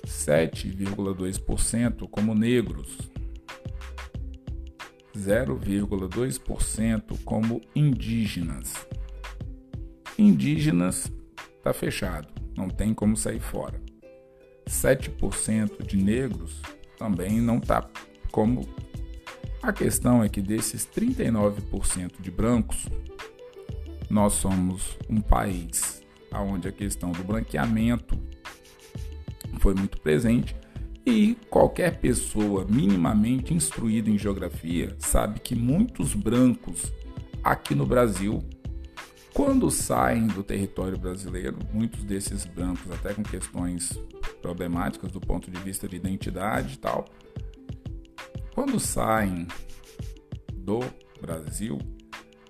7,2% 0.06 2.10
como 2.10 2.36
negros. 2.36 3.13
0,2% 5.16 7.24
como 7.24 7.62
indígenas. 7.76 8.88
Indígenas 10.18 11.12
está 11.58 11.74
fechado, 11.74 12.28
não 12.56 12.70
tem 12.70 12.94
como 12.94 13.16
sair 13.16 13.40
fora. 13.40 13.82
7% 14.68 15.86
de 15.86 15.98
negros 15.98 16.62
também 16.98 17.42
não 17.42 17.58
está 17.58 17.88
como 18.32 18.68
a 19.64 19.72
questão 19.72 20.22
é 20.22 20.28
que 20.28 20.42
desses 20.42 20.86
39% 20.86 22.20
de 22.20 22.30
brancos, 22.30 22.86
nós 24.10 24.34
somos 24.34 24.98
um 25.10 25.22
país 25.22 26.04
onde 26.34 26.68
a 26.68 26.72
questão 26.72 27.14
do 27.14 27.24
branqueamento 27.24 28.20
foi 29.60 29.74
muito 29.74 30.02
presente 30.02 30.54
e 31.06 31.36
qualquer 31.50 32.00
pessoa 32.00 32.66
minimamente 32.68 33.54
instruída 33.54 34.10
em 34.10 34.18
geografia 34.18 34.96
sabe 35.00 35.40
que 35.40 35.56
muitos 35.56 36.14
brancos 36.14 36.94
aqui 37.44 37.76
no 37.76 37.86
Brasil, 37.86 38.42
quando 39.34 39.70
saem 39.70 40.28
do 40.28 40.44
território 40.44 40.98
brasileiro, 40.98 41.58
muitos 41.74 42.04
desses 42.04 42.46
brancos, 42.46 42.90
até 42.92 43.14
com 43.14 43.24
questões 43.24 44.00
problemáticas 44.42 45.12
do 45.12 45.20
ponto 45.20 45.52
de 45.52 45.60
vista 45.60 45.88
de 45.88 45.98
identidade 45.98 46.76
e 46.76 46.78
tal, 46.78 47.06
quando 48.54 48.80
saem 48.80 49.48
do 50.54 50.80
Brasil 51.20 51.78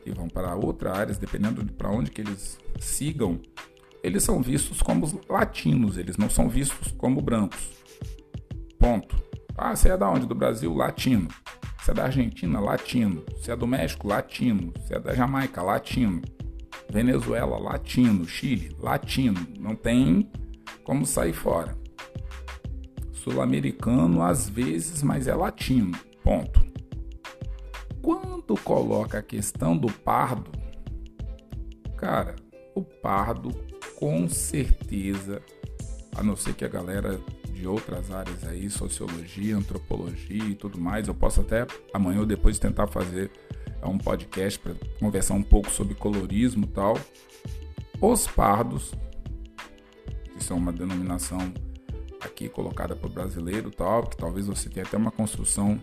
e 0.06 0.12
vão 0.12 0.28
para 0.28 0.54
outras 0.56 0.96
áreas, 0.96 1.18
dependendo 1.18 1.64
de 1.64 1.72
para 1.72 1.90
onde 1.90 2.12
que 2.12 2.22
eles 2.22 2.60
sigam, 2.80 3.40
eles 4.04 4.22
são 4.22 4.42
vistos 4.42 4.82
como 4.82 5.22
latinos, 5.30 5.98
eles 5.98 6.18
não 6.18 6.30
são 6.30 6.50
vistos 6.50 6.92
como 6.92 7.22
brancos. 7.22 7.83
Ponto. 8.84 9.16
Ah, 9.58 9.74
você 9.74 9.92
é 9.92 9.98
da 9.98 10.10
onde? 10.10 10.26
Do 10.26 10.36
Brasil? 10.36 10.74
Latino. 10.76 11.30
Você 11.80 11.92
é 11.92 11.94
da 11.94 12.04
Argentina? 12.04 12.60
Latino. 12.60 13.24
Você 13.32 13.54
é 13.54 13.56
do 13.56 13.66
México? 13.66 14.10
Latino. 14.10 14.74
Você 14.76 14.96
é 14.96 15.00
da 15.00 15.16
Jamaica? 15.16 15.62
Latino. 15.62 16.22
Venezuela? 16.90 17.58
Latino. 17.58 18.28
Chile? 18.28 18.76
Latino. 18.78 19.40
Não 19.58 19.74
tem 19.74 20.30
como 20.84 21.06
sair 21.06 21.32
fora. 21.32 21.78
sul-americano 23.14 24.22
às 24.22 24.50
vezes, 24.50 25.02
mas 25.02 25.28
é 25.28 25.34
latino. 25.34 25.98
Ponto. 26.22 26.62
Quando 28.02 28.54
coloca 28.66 29.20
a 29.20 29.24
questão 29.24 29.78
do 29.78 29.90
pardo, 29.90 30.52
cara, 31.96 32.36
o 32.76 32.84
pardo 32.84 33.50
com 33.96 34.28
certeza, 34.28 35.42
a 36.14 36.22
não 36.22 36.36
ser 36.36 36.54
que 36.54 36.66
a 36.66 36.68
galera 36.68 37.18
de 37.64 37.68
outras 37.70 38.12
áreas 38.12 38.44
aí, 38.44 38.70
sociologia, 38.70 39.56
antropologia 39.56 40.44
e 40.44 40.54
tudo 40.54 40.78
mais, 40.78 41.08
eu 41.08 41.16
posso 41.16 41.40
até 41.40 41.66
amanhã 41.94 42.20
ou 42.20 42.26
depois 42.26 42.60
tentar 42.60 42.88
fazer 42.88 43.32
um 43.82 43.98
podcast 43.98 44.60
para 44.60 44.76
conversar 45.00 45.36
um 45.36 45.42
pouco 45.42 45.72
sobre 45.72 45.96
colorismo 45.96 46.66
e 46.66 46.68
tal. 46.68 47.00
Os 48.02 48.28
pardos, 48.28 48.94
que 50.34 50.44
são 50.44 50.58
uma 50.58 50.74
denominação 50.74 51.40
aqui 52.20 52.50
colocada 52.50 52.98
para 52.98 53.08
o 53.08 53.10
brasileiro 53.10 53.72
tal, 53.72 54.08
que 54.08 54.18
talvez 54.18 54.46
você 54.46 54.70
tenha 54.70 54.86
até 54.86 54.98
uma 54.98 55.12
construção 55.12 55.80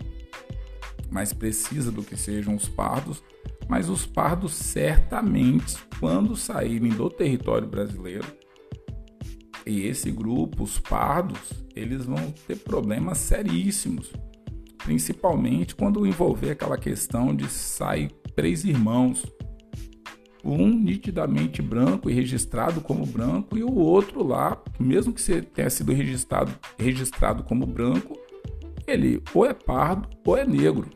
mais 1.11 1.33
precisa 1.33 1.91
do 1.91 2.03
que 2.03 2.15
sejam 2.15 2.55
os 2.55 2.69
pardos, 2.69 3.23
mas 3.67 3.89
os 3.89 4.05
pardos 4.05 4.53
certamente, 4.53 5.79
quando 5.99 6.37
saírem 6.37 6.91
do 6.91 7.09
território 7.09 7.67
brasileiro, 7.67 8.27
e 9.71 9.87
esse 9.87 10.11
grupo, 10.11 10.65
os 10.65 10.81
pardos, 10.81 11.53
eles 11.77 12.05
vão 12.05 12.35
ter 12.49 12.57
problemas 12.57 13.19
seríssimos, 13.19 14.13
principalmente 14.79 15.77
quando 15.77 16.05
envolver 16.05 16.51
aquela 16.51 16.77
questão 16.77 17.33
de 17.33 17.49
sair 17.49 18.11
três 18.35 18.65
irmãos, 18.65 19.25
um 20.43 20.67
nitidamente 20.69 21.63
branco 21.63 22.11
e 22.11 22.13
registrado 22.13 22.81
como 22.81 23.07
branco 23.07 23.57
e 23.57 23.63
o 23.63 23.73
outro 23.73 24.27
lá, 24.27 24.61
mesmo 24.77 25.13
que 25.13 25.43
tenha 25.43 25.71
sido 25.71 25.93
registrado, 25.93 26.53
registrado 26.77 27.45
como 27.45 27.65
branco, 27.65 28.19
ele 28.89 29.23
ou 29.33 29.47
é 29.47 29.55
pardo 29.55 30.09
ou 30.27 30.37
é 30.37 30.45
negro. 30.45 30.89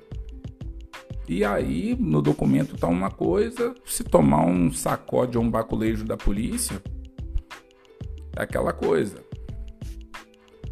E 1.29 1.45
aí, 1.45 1.97
no 1.97 2.21
documento 2.21 2.77
tá 2.77 2.89
uma 2.89 3.11
coisa, 3.11 3.73
se 3.85 4.03
tomar 4.03 4.45
um 4.45 4.73
sacode 4.73 5.39
ou 5.39 5.45
um 5.45 5.51
baculejo 5.51 6.05
da 6.05 6.17
polícia, 6.17 6.83
aquela 8.37 8.73
coisa. 8.73 9.25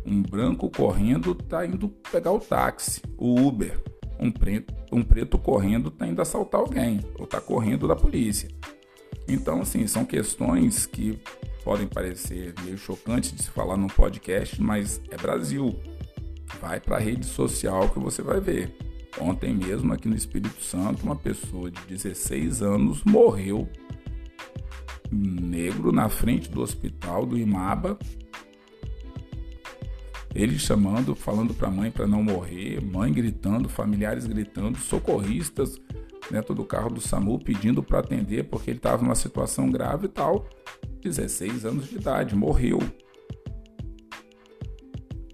Um 0.04 0.20
branco 0.20 0.68
correndo 0.70 1.34
tá 1.34 1.64
indo 1.64 1.88
pegar 1.88 2.32
o 2.32 2.40
táxi, 2.40 3.00
o 3.16 3.40
Uber. 3.40 3.80
Um 4.18 4.30
preto, 4.30 4.74
um 4.92 5.02
preto 5.02 5.38
correndo 5.38 5.90
tá 5.90 6.06
indo 6.06 6.22
assaltar 6.22 6.60
alguém, 6.60 7.00
ou 7.18 7.26
tá 7.26 7.40
correndo 7.40 7.88
da 7.88 7.96
polícia. 7.96 8.48
Então, 9.28 9.60
assim, 9.60 9.86
são 9.86 10.04
questões 10.04 10.86
que 10.86 11.18
podem 11.64 11.86
parecer 11.86 12.54
meio 12.64 12.76
chocantes 12.76 13.32
de 13.32 13.42
se 13.42 13.50
falar 13.50 13.76
num 13.76 13.86
podcast, 13.86 14.60
mas 14.60 15.00
é 15.10 15.16
Brasil. 15.16 15.78
Vai 16.60 16.80
para 16.80 16.96
a 16.96 17.00
rede 17.00 17.24
social 17.24 17.88
que 17.88 17.98
você 17.98 18.22
vai 18.22 18.40
ver. 18.40 18.76
Ontem 19.20 19.54
mesmo, 19.54 19.92
aqui 19.92 20.08
no 20.08 20.16
Espírito 20.16 20.62
Santo, 20.62 21.04
uma 21.04 21.16
pessoa 21.16 21.70
de 21.70 21.80
16 21.86 22.62
anos 22.62 23.04
morreu 23.04 23.68
negro 25.14 25.92
na 25.92 26.08
frente 26.08 26.50
do 26.50 26.62
hospital 26.62 27.26
do 27.26 27.38
Imaba. 27.38 27.98
Ele 30.34 30.58
chamando, 30.58 31.14
falando 31.14 31.52
para 31.52 31.68
a 31.68 31.70
mãe 31.70 31.90
para 31.90 32.06
não 32.06 32.22
morrer, 32.22 32.80
mãe 32.82 33.12
gritando, 33.12 33.68
familiares 33.68 34.26
gritando, 34.26 34.78
socorristas 34.78 35.78
dentro 36.30 36.54
do 36.54 36.64
carro 36.64 36.88
do 36.88 37.00
SAMU 37.00 37.38
pedindo 37.38 37.82
para 37.82 37.98
atender 37.98 38.44
porque 38.44 38.70
ele 38.70 38.78
estava 38.78 39.02
numa 39.02 39.14
situação 39.14 39.70
grave 39.70 40.06
e 40.06 40.08
tal. 40.08 40.48
16 41.02 41.66
anos 41.66 41.88
de 41.88 41.96
idade, 41.96 42.34
morreu. 42.34 42.78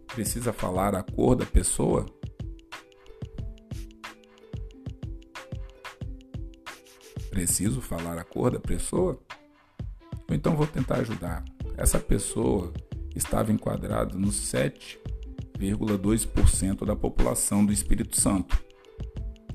Precisa 0.08 0.52
falar 0.52 0.96
a 0.96 1.02
cor 1.02 1.36
da 1.36 1.46
pessoa? 1.46 2.06
preciso 7.38 7.80
falar 7.80 8.18
a 8.18 8.24
cor 8.24 8.50
da 8.50 8.58
pessoa? 8.58 9.16
Ou 10.28 10.34
então 10.34 10.56
vou 10.56 10.66
tentar 10.66 10.96
ajudar. 10.96 11.42
Essa 11.76 11.98
pessoa 11.98 12.70
estava 13.14 13.52
enquadrada 13.52 14.18
no 14.18 14.28
7,2% 14.28 16.84
da 16.84 16.94
população 16.94 17.64
do 17.64 17.72
Espírito 17.72 18.20
Santo. 18.20 18.62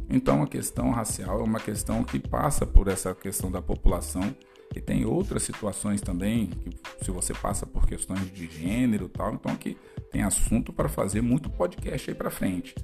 Então 0.09 0.41
a 0.41 0.47
questão 0.47 0.89
racial 0.91 1.41
é 1.41 1.43
uma 1.43 1.59
questão 1.59 2.03
que 2.03 2.17
passa 2.19 2.65
por 2.65 2.87
essa 2.87 3.13
questão 3.15 3.51
da 3.51 3.61
população 3.61 4.35
e 4.75 4.81
tem 4.81 5.05
outras 5.05 5.43
situações 5.43 6.01
também, 6.01 6.47
que 6.47 7.05
se 7.05 7.11
você 7.11 7.33
passa 7.33 7.65
por 7.65 7.85
questões 7.85 8.31
de 8.31 8.47
gênero 8.47 9.07
tal, 9.07 9.33
então 9.33 9.55
que 9.55 9.77
tem 10.11 10.23
assunto 10.23 10.73
para 10.73 10.89
fazer 10.89 11.21
muito 11.21 11.49
podcast 11.49 12.09
aí 12.09 12.15
para 12.15 12.31
frente. 12.31 12.75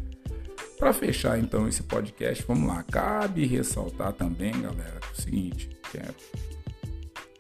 Para 0.78 0.94
fechar 0.94 1.40
então 1.40 1.68
esse 1.68 1.84
podcast, 1.84 2.44
vamos 2.48 2.68
lá. 2.68 2.84
Cabe 2.84 3.46
ressaltar 3.46 4.14
também, 4.14 4.52
galera, 4.62 5.00
o 5.12 5.22
seguinte, 5.22 5.70
que 5.92 5.98
é 5.98 6.06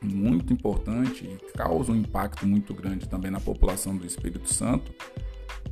muito 0.01 0.53
importante 0.53 1.25
e 1.25 1.57
causa 1.57 1.91
um 1.91 1.95
impacto 1.95 2.45
muito 2.45 2.73
grande 2.73 3.07
também 3.07 3.29
na 3.29 3.39
população 3.39 3.95
do 3.95 4.05
Espírito 4.05 4.51
Santo, 4.51 4.93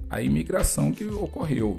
a 0.09 0.21
imigração 0.21 0.91
que 0.91 1.05
ocorreu. 1.05 1.77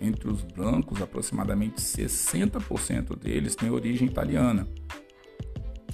Entre 0.00 0.28
os 0.28 0.40
brancos, 0.42 1.02
aproximadamente 1.02 1.80
60% 1.80 3.18
deles 3.18 3.54
têm 3.54 3.70
origem 3.70 4.08
italiana. 4.08 4.66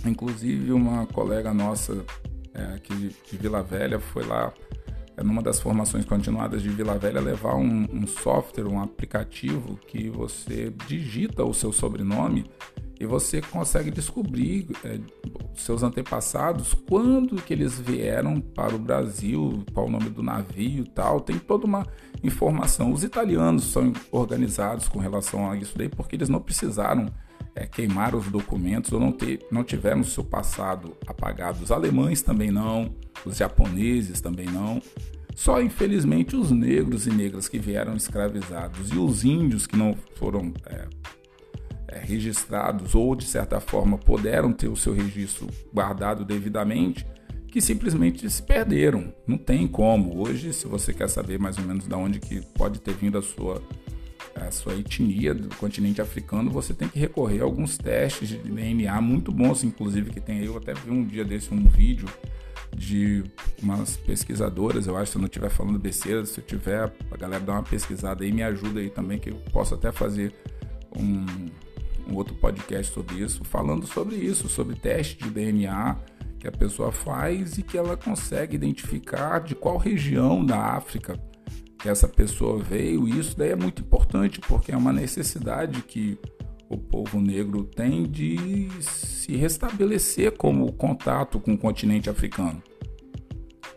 Inclusive, 0.04 0.72
uma 0.72 1.06
colega 1.06 1.52
nossa 1.52 2.04
é, 2.54 2.74
aqui 2.74 2.94
de 3.28 3.36
Vila 3.36 3.62
Velha 3.62 3.98
foi 3.98 4.24
lá 4.24 4.52
é 5.16 5.22
numa 5.22 5.42
das 5.42 5.58
formações 5.58 6.04
continuadas 6.04 6.62
de 6.62 6.68
Vila 6.68 6.98
Velha, 6.98 7.20
levar 7.20 7.56
um, 7.56 7.86
um 7.90 8.06
software, 8.06 8.66
um 8.66 8.80
aplicativo 8.80 9.78
que 9.88 10.10
você 10.10 10.72
digita 10.86 11.42
o 11.42 11.54
seu 11.54 11.72
sobrenome 11.72 12.44
e 12.98 13.06
você 13.06 13.40
consegue 13.40 13.90
descobrir 13.90 14.68
é, 14.84 14.98
seus 15.54 15.82
antepassados, 15.82 16.74
quando 16.74 17.36
que 17.36 17.52
eles 17.52 17.78
vieram 17.78 18.40
para 18.40 18.74
o 18.74 18.78
Brasil, 18.78 19.64
qual 19.72 19.86
o 19.86 19.90
nome 19.90 20.10
do 20.10 20.22
navio 20.22 20.84
tal, 20.86 21.20
tem 21.20 21.38
toda 21.38 21.66
uma 21.66 21.86
informação. 22.22 22.92
Os 22.92 23.04
italianos 23.04 23.64
são 23.64 23.92
organizados 24.10 24.88
com 24.88 24.98
relação 24.98 25.50
a 25.50 25.56
isso 25.56 25.76
daí, 25.76 25.88
porque 25.88 26.16
eles 26.16 26.28
não 26.28 26.40
precisaram 26.40 27.06
é, 27.54 27.66
queimar 27.66 28.14
os 28.14 28.26
documentos 28.26 28.92
ou 28.92 29.00
não, 29.00 29.12
ter, 29.12 29.46
não 29.50 29.64
tiveram 29.64 30.02
seu 30.02 30.24
passado 30.24 30.96
apagado. 31.06 31.62
Os 31.62 31.70
alemães 31.70 32.22
também 32.22 32.50
não, 32.50 32.94
os 33.24 33.36
japoneses 33.36 34.20
também 34.20 34.46
não. 34.46 34.80
Só, 35.34 35.60
infelizmente, 35.60 36.34
os 36.34 36.50
negros 36.50 37.06
e 37.06 37.10
negras 37.10 37.46
que 37.46 37.58
vieram 37.58 37.94
escravizados 37.94 38.90
e 38.90 38.98
os 38.98 39.22
índios 39.22 39.66
que 39.66 39.76
não 39.76 39.94
foram 40.14 40.52
é, 40.64 40.86
é, 41.88 41.98
registrados 41.98 42.94
ou, 42.94 43.14
de 43.14 43.24
certa 43.24 43.60
forma, 43.60 43.98
puderam 43.98 44.52
ter 44.52 44.68
o 44.68 44.76
seu 44.76 44.92
registro 44.92 45.48
guardado 45.72 46.24
devidamente, 46.24 47.06
que 47.48 47.60
simplesmente 47.60 48.28
se 48.28 48.42
perderam. 48.42 49.14
Não 49.26 49.38
tem 49.38 49.66
como. 49.66 50.20
Hoje, 50.20 50.52
se 50.52 50.66
você 50.66 50.92
quer 50.92 51.08
saber 51.08 51.38
mais 51.38 51.58
ou 51.58 51.64
menos 51.64 51.86
de 51.86 51.94
onde 51.94 52.20
que 52.20 52.40
pode 52.54 52.80
ter 52.80 52.94
vindo 52.94 53.18
a 53.18 53.22
sua 53.22 53.62
a 54.34 54.50
sua 54.50 54.74
etnia 54.74 55.34
do 55.34 55.48
continente 55.56 56.02
africano, 56.02 56.50
você 56.50 56.74
tem 56.74 56.88
que 56.88 56.98
recorrer 56.98 57.40
a 57.40 57.44
alguns 57.44 57.78
testes 57.78 58.28
de 58.28 58.36
DNA 58.36 59.00
muito 59.00 59.32
bons, 59.32 59.64
inclusive 59.64 60.10
que 60.10 60.20
tem. 60.20 60.44
Eu 60.44 60.56
até 60.58 60.74
vi 60.74 60.90
um 60.90 61.04
dia 61.04 61.24
desse 61.24 61.52
um 61.54 61.66
vídeo 61.66 62.06
de 62.76 63.24
umas 63.62 63.96
pesquisadoras, 63.96 64.86
eu 64.86 64.96
acho, 64.96 65.12
se 65.12 65.16
eu 65.16 65.20
não 65.20 65.26
estiver 65.26 65.48
falando 65.48 65.78
besteira, 65.78 66.24
se 66.26 66.38
eu 66.38 66.44
tiver, 66.44 66.92
a 67.10 67.16
galera 67.16 67.42
dá 67.42 67.52
uma 67.54 67.62
pesquisada 67.62 68.24
aí, 68.24 68.30
me 68.30 68.42
ajuda 68.42 68.80
aí 68.80 68.90
também, 68.90 69.18
que 69.18 69.30
eu 69.30 69.36
posso 69.50 69.74
até 69.74 69.90
fazer 69.90 70.34
um, 70.94 71.24
um 72.08 72.14
outro 72.14 72.34
podcast 72.34 72.92
sobre 72.92 73.16
isso, 73.16 73.44
falando 73.44 73.86
sobre 73.86 74.16
isso, 74.16 74.48
sobre 74.48 74.76
teste 74.76 75.18
de 75.18 75.30
DNA 75.30 75.96
que 76.38 76.46
a 76.46 76.52
pessoa 76.52 76.92
faz 76.92 77.58
e 77.58 77.62
que 77.62 77.76
ela 77.76 77.96
consegue 77.96 78.54
identificar 78.54 79.40
de 79.40 79.54
qual 79.54 79.76
região 79.78 80.44
da 80.44 80.58
África 80.58 81.18
que 81.78 81.88
essa 81.88 82.08
pessoa 82.08 82.62
veio, 82.62 83.06
e 83.06 83.18
isso 83.18 83.36
daí 83.36 83.50
é 83.50 83.56
muito 83.56 83.82
importante, 83.82 84.40
porque 84.40 84.72
é 84.72 84.76
uma 84.76 84.92
necessidade 84.92 85.82
que 85.82 86.18
o 86.68 86.76
povo 86.76 87.20
negro 87.20 87.64
tem 87.64 88.02
de 88.02 88.68
se 88.80 89.36
restabelecer 89.36 90.32
como 90.36 90.72
contato 90.72 91.38
com 91.38 91.54
o 91.54 91.58
continente 91.58 92.10
africano. 92.10 92.62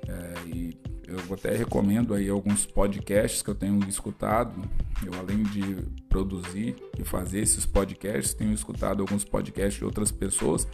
É, 0.07 0.33
e 0.47 0.77
eu 1.07 1.33
até 1.33 1.55
recomendo 1.55 2.13
aí 2.13 2.29
alguns 2.29 2.65
podcasts 2.65 3.41
que 3.41 3.49
eu 3.49 3.55
tenho 3.55 3.79
escutado. 3.87 4.61
Eu, 5.05 5.13
além 5.19 5.43
de 5.43 5.77
produzir 6.09 6.75
e 6.97 7.03
fazer 7.03 7.39
esses 7.39 7.65
podcasts, 7.65 8.33
tenho 8.33 8.53
escutado 8.53 9.01
alguns 9.01 9.23
podcasts 9.23 9.79
de 9.79 9.85
outras 9.85 10.11
pessoas 10.11 10.67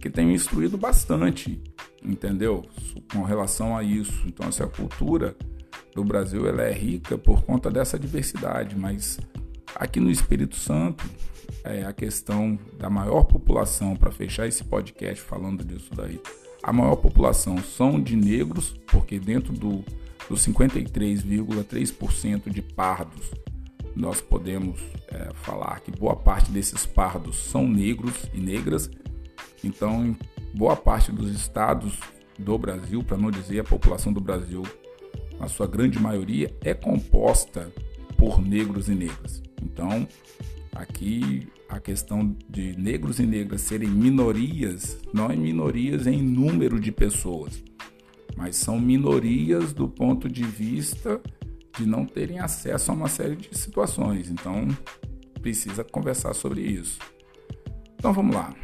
que 0.00 0.08
têm 0.08 0.26
me 0.26 0.34
instruído 0.34 0.78
bastante, 0.78 1.62
entendeu? 2.02 2.64
Com 3.12 3.22
relação 3.22 3.76
a 3.76 3.82
isso. 3.82 4.22
Então, 4.26 4.48
essa 4.48 4.66
cultura 4.66 5.36
do 5.94 6.02
Brasil 6.04 6.46
ela 6.46 6.62
é 6.62 6.72
rica 6.72 7.18
por 7.18 7.42
conta 7.42 7.70
dessa 7.70 7.98
diversidade, 7.98 8.74
mas 8.76 9.18
aqui 9.74 10.00
no 10.00 10.10
Espírito 10.10 10.56
Santo 10.56 11.04
é 11.64 11.84
a 11.84 11.92
questão 11.92 12.58
da 12.78 12.88
maior 12.88 13.24
população 13.24 13.96
para 13.96 14.12
fechar 14.12 14.46
esse 14.46 14.64
podcast 14.64 15.22
falando 15.22 15.62
disso 15.64 15.90
daí. 15.94 16.18
a 16.62 16.72
maior 16.72 16.96
população 16.96 17.58
são 17.58 18.00
de 18.00 18.16
negros, 18.16 18.74
porque 18.86 19.18
dentro 19.18 19.52
do, 19.52 19.84
dos 20.28 20.46
53,3% 20.46 22.50
de 22.50 22.62
pardos, 22.62 23.30
nós 23.96 24.20
podemos 24.20 24.78
é, 25.08 25.32
falar 25.42 25.80
que 25.80 25.90
boa 25.90 26.14
parte 26.14 26.50
desses 26.50 26.84
pardos 26.84 27.36
são 27.36 27.66
negros 27.66 28.28
e 28.34 28.38
negras. 28.38 28.90
Então, 29.64 30.14
boa 30.54 30.76
parte 30.76 31.10
dos 31.10 31.30
estados 31.30 31.98
do 32.38 32.58
Brasil, 32.58 33.02
para 33.02 33.16
não 33.16 33.30
dizer 33.30 33.60
a 33.60 33.64
população 33.64 34.12
do 34.12 34.20
Brasil, 34.20 34.62
a 35.40 35.48
sua 35.48 35.66
grande 35.66 35.98
maioria 35.98 36.54
é 36.62 36.74
composta 36.74 37.72
por 38.18 38.40
negros 38.40 38.90
e 38.90 38.94
negras. 38.94 39.42
Então, 39.62 40.06
aqui 40.74 41.48
a 41.66 41.80
questão 41.80 42.36
de 42.48 42.76
negros 42.78 43.18
e 43.18 43.24
negras 43.24 43.62
serem 43.62 43.88
minorias, 43.88 44.98
não 45.12 45.30
é 45.30 45.36
minorias 45.36 46.06
em 46.06 46.22
número 46.22 46.78
de 46.78 46.92
pessoas, 46.92 47.62
mas 48.36 48.56
são 48.56 48.78
minorias 48.78 49.72
do 49.72 49.88
ponto 49.88 50.28
de 50.28 50.44
vista 50.44 51.20
de 51.76 51.86
não 51.86 52.06
terem 52.06 52.38
acesso 52.38 52.90
a 52.90 52.94
uma 52.94 53.08
série 53.08 53.36
de 53.36 53.56
situações. 53.56 54.30
Então, 54.30 54.68
precisa 55.40 55.84
conversar 55.84 56.34
sobre 56.34 56.62
isso. 56.62 56.98
Então, 57.94 58.12
vamos 58.12 58.34
lá. 58.34 58.54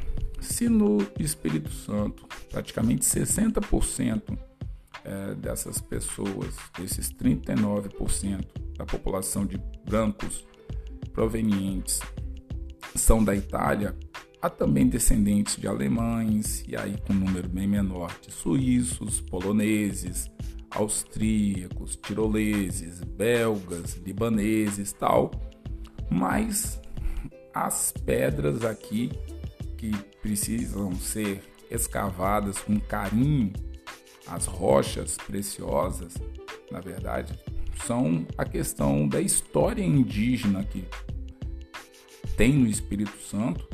Se 0.40 0.68
no 0.68 0.98
Espírito 1.18 1.70
Santo, 1.70 2.27
praticamente 2.51 3.05
60% 3.05 4.37
é, 5.05 5.35
dessas 5.35 5.81
pessoas, 5.81 6.55
desses 6.79 7.12
39% 7.12 8.44
da 8.77 8.85
população 8.85 9.46
de 9.46 9.61
brancos 9.85 10.44
provenientes 11.12 12.01
são 12.94 13.22
da 13.22 13.35
Itália, 13.35 13.96
há 14.40 14.51
também 14.51 14.88
descendentes 14.88 15.57
de 15.57 15.68
alemães, 15.68 16.64
e 16.66 16.77
aí 16.77 16.96
com 17.07 17.12
um 17.12 17.16
número 17.16 17.48
bem 17.48 17.66
menor 17.66 18.14
de 18.20 18.33
suíços, 18.33 19.20
poloneses, 19.20 20.31
austríacos, 20.75 21.97
tiroleses, 21.97 23.01
belgas, 23.01 23.95
libaneses, 24.05 24.93
tal. 24.93 25.31
Mas 26.11 26.81
as 27.55 27.93
pedras 28.05 28.65
aqui 28.65 29.11
que 29.77 29.91
precisam 30.21 30.95
ser 30.95 31.43
escavadas 31.71 32.59
com 32.59 32.79
carinho, 32.79 33.53
as 34.27 34.47
rochas 34.47 35.17
preciosas, 35.17 36.15
na 36.71 36.81
verdade, 36.81 37.39
são 37.87 38.27
a 38.39 38.45
questão 38.45 39.09
da 39.09 39.21
história 39.21 39.83
indígena 39.83 40.63
que 40.65 40.85
tem 42.37 42.53
no 42.53 42.67
Espírito 42.67 43.19
Santo 43.23 43.69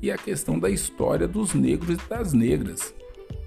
e 0.00 0.10
a 0.10 0.18
questão 0.18 0.58
da 0.58 0.68
história 0.68 1.28
dos 1.28 1.54
negros 1.54 1.96
e 2.02 2.08
das 2.08 2.32
negras, 2.32 2.92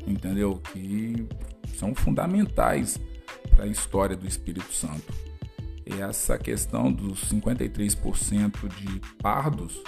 entendeu? 0.08 0.62
Que 0.72 1.28
são 1.76 1.94
fundamentais 1.94 3.00
para 3.50 3.66
a 3.66 3.68
história 3.68 4.16
do 4.16 4.28
Espírito 4.28 4.72
Santo. 4.74 5.14
Essa 5.86 6.38
questão 6.38 6.92
dos 6.92 7.30
53% 7.32 8.68
de 8.70 9.00
pardos 9.22 9.82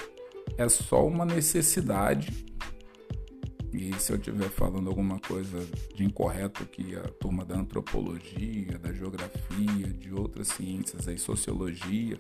é 0.58 0.70
só 0.70 1.06
uma 1.06 1.26
necessidade. 1.26 2.46
E 3.74 3.94
se 3.96 4.12
eu 4.12 4.18
estiver 4.18 4.50
falando 4.50 4.90
alguma 4.90 5.20
coisa 5.20 5.66
de 5.96 6.04
incorreto 6.04 6.66
que 6.66 6.96
a 6.96 7.04
turma 7.04 7.44
da 7.44 7.56
antropologia, 7.56 8.78
da 8.80 8.94
geografia, 8.94 9.88
de 9.88 10.14
outras 10.14 10.50
ciências, 10.50 11.08
aí 11.08 11.18
sociologia, 11.18 12.20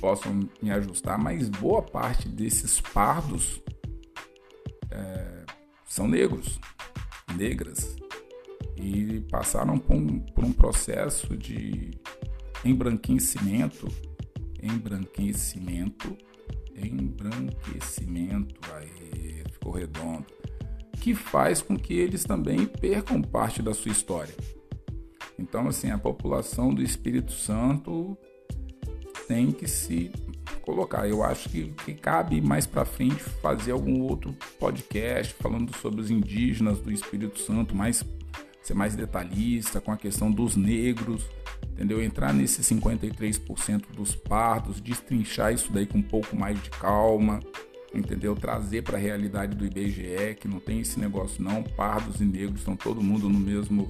possam 0.00 0.48
me 0.60 0.70
ajustar, 0.70 1.18
mas 1.18 1.48
boa 1.48 1.82
parte 1.82 2.28
desses 2.28 2.80
pardos 2.80 3.60
é, 4.90 5.44
são 5.84 6.06
negros, 6.06 6.60
negras, 7.34 7.96
e 8.76 9.20
passaram 9.30 9.78
por 9.78 9.96
um, 9.96 10.18
por 10.20 10.44
um 10.44 10.52
processo 10.52 11.36
de 11.36 11.90
embranquecimento, 12.64 13.88
embranquecimento, 14.62 16.16
embranquecimento, 16.76 18.54
aí 18.74 19.42
ficou 19.50 19.72
redondo, 19.72 20.26
que 21.00 21.14
faz 21.14 21.62
com 21.62 21.76
que 21.76 21.94
eles 21.94 22.24
também 22.24 22.66
percam 22.66 23.22
parte 23.22 23.62
da 23.62 23.72
sua 23.72 23.92
história. 23.92 24.34
Então, 25.38 25.68
assim, 25.68 25.90
a 25.90 25.98
população 25.98 26.74
do 26.74 26.82
Espírito 26.82 27.32
Santo 27.32 28.16
tem 29.28 29.52
que 29.52 29.68
se 29.68 30.10
colocar. 30.62 31.08
Eu 31.08 31.22
acho 31.22 31.48
que, 31.48 31.72
que 31.84 31.94
cabe 31.94 32.40
mais 32.40 32.66
para 32.66 32.84
frente 32.84 33.22
fazer 33.22 33.72
algum 33.72 34.02
outro 34.02 34.34
podcast 34.58 35.34
falando 35.34 35.74
sobre 35.76 36.00
os 36.00 36.10
indígenas 36.10 36.78
do 36.80 36.92
Espírito 36.92 37.38
Santo, 37.40 37.74
mais 37.74 38.04
ser 38.62 38.74
mais 38.74 38.96
detalhista 38.96 39.80
com 39.80 39.92
a 39.92 39.96
questão 39.96 40.30
dos 40.30 40.56
negros, 40.56 41.24
entendeu? 41.72 42.02
Entrar 42.02 42.34
nesses 42.34 42.68
53% 42.68 43.92
dos 43.94 44.16
pardos, 44.16 44.80
destrinchar 44.80 45.52
isso 45.52 45.72
daí 45.72 45.86
com 45.86 45.98
um 45.98 46.02
pouco 46.02 46.34
mais 46.34 46.60
de 46.60 46.70
calma, 46.70 47.40
entendeu? 47.94 48.34
Trazer 48.34 48.82
para 48.82 48.96
a 48.96 49.00
realidade 49.00 49.56
do 49.56 49.64
IBGE 49.64 50.34
que 50.40 50.48
não 50.48 50.58
tem 50.58 50.80
esse 50.80 50.98
negócio 50.98 51.42
não, 51.42 51.62
pardos 51.62 52.20
e 52.20 52.24
negros 52.24 52.60
estão 52.60 52.74
todo 52.74 53.00
mundo 53.00 53.28
no 53.28 53.38
mesmo 53.38 53.88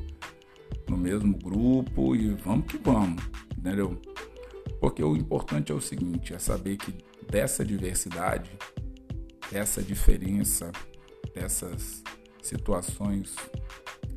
no 0.88 0.96
mesmo 0.96 1.36
grupo 1.36 2.14
e 2.14 2.28
vamos 2.34 2.66
que 2.66 2.78
vamos, 2.78 3.22
entendeu? 3.56 4.00
Porque 4.80 5.02
o 5.02 5.16
importante 5.16 5.72
é 5.72 5.74
o 5.74 5.80
seguinte, 5.80 6.34
é 6.34 6.38
saber 6.38 6.76
que 6.76 6.94
dessa 7.30 7.64
diversidade, 7.64 8.50
dessa 9.50 9.82
diferença, 9.82 10.70
dessas 11.34 12.02
situações 12.42 13.34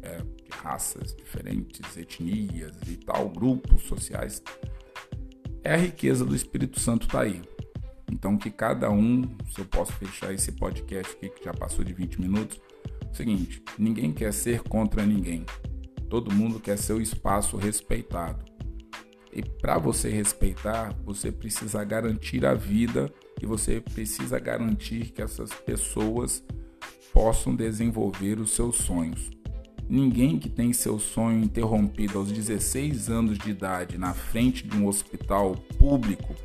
é, 0.01 0.17
de 0.17 0.51
raças 0.51 1.15
diferentes, 1.15 1.97
etnias 1.97 2.75
e 2.87 2.97
tal, 2.97 3.29
grupos 3.29 3.83
sociais, 3.83 4.41
é 5.63 5.73
a 5.73 5.77
riqueza 5.77 6.25
do 6.25 6.35
Espírito 6.35 6.79
Santo 6.79 7.07
está 7.07 7.21
aí. 7.21 7.41
Então 8.11 8.37
que 8.37 8.49
cada 8.49 8.89
um, 8.89 9.23
se 9.51 9.59
eu 9.59 9.65
posso 9.65 9.93
fechar 9.93 10.33
esse 10.33 10.51
podcast 10.53 11.15
aqui 11.15 11.29
que 11.29 11.43
já 11.43 11.53
passou 11.53 11.83
de 11.83 11.93
20 11.93 12.19
minutos, 12.19 12.59
é 13.01 13.11
o 13.11 13.15
seguinte, 13.15 13.63
ninguém 13.77 14.11
quer 14.11 14.33
ser 14.33 14.61
contra 14.63 15.05
ninguém. 15.05 15.45
Todo 16.09 16.33
mundo 16.33 16.59
quer 16.59 16.77
seu 16.77 16.99
espaço 16.99 17.55
respeitado. 17.55 18.48
E 19.31 19.43
para 19.43 19.77
você 19.77 20.09
respeitar, 20.09 20.95
você 21.05 21.31
precisa 21.31 21.83
garantir 21.83 22.45
a 22.45 22.53
vida 22.53 23.11
e 23.41 23.45
você 23.45 23.79
precisa 23.79 24.39
garantir 24.39 25.11
que 25.11 25.21
essas 25.21 25.53
pessoas 25.53 26.43
possam 27.13 27.55
desenvolver 27.55 28.39
os 28.39 28.51
seus 28.51 28.77
sonhos. 28.77 29.29
Ninguém 29.87 30.37
que 30.37 30.49
tem 30.49 30.71
seu 30.71 30.99
sonho 30.99 31.43
interrompido 31.43 32.19
aos 32.19 32.31
16 32.31 33.09
anos 33.09 33.37
de 33.37 33.49
idade 33.49 33.97
na 33.97 34.13
frente 34.13 34.67
de 34.67 34.77
um 34.77 34.87
hospital 34.87 35.55
público 35.77 36.35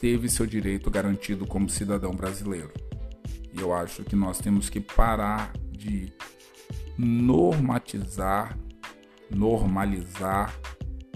teve 0.00 0.28
seu 0.28 0.46
direito 0.46 0.90
garantido 0.90 1.46
como 1.46 1.68
cidadão 1.68 2.12
brasileiro. 2.12 2.72
E 3.52 3.60
eu 3.60 3.74
acho 3.74 4.04
que 4.04 4.14
nós 4.14 4.38
temos 4.38 4.70
que 4.70 4.80
parar 4.80 5.52
de 5.70 6.12
normatizar 6.96 8.58
normalizar 9.30 10.54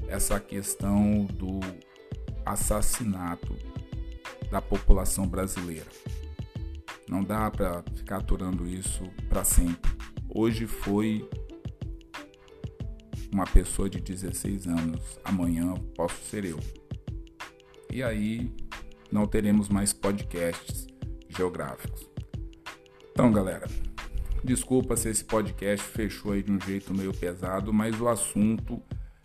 essa 0.08 0.38
questão 0.38 1.24
do 1.26 1.60
assassinato 2.44 3.56
da 4.50 4.60
população 4.60 5.26
brasileira. 5.26 5.86
Não 7.08 7.22
dá 7.22 7.50
para 7.50 7.82
ficar 7.94 8.18
aturando 8.18 8.66
isso 8.66 9.04
para 9.28 9.44
sempre. 9.44 9.90
Hoje 10.28 10.66
foi 10.66 11.28
uma 13.32 13.44
pessoa 13.44 13.88
de 13.88 13.98
16 13.98 14.66
anos, 14.66 15.18
amanhã 15.24 15.74
posso 15.96 16.22
ser 16.24 16.44
eu. 16.44 16.58
E 17.90 18.02
aí 18.02 18.54
não 19.10 19.26
teremos 19.26 19.68
mais 19.68 19.92
podcasts 19.92 20.86
geográficos. 21.28 22.08
Então, 23.10 23.32
galera, 23.32 23.66
Desculpa 24.44 24.96
se 24.96 25.08
esse 25.08 25.24
podcast 25.24 25.86
fechou 25.86 26.32
aí 26.32 26.42
de 26.42 26.50
um 26.50 26.60
jeito 26.60 26.92
meio 26.92 27.14
pesado, 27.14 27.72
mas 27.72 28.00
o 28.00 28.08
assunto 28.08 28.82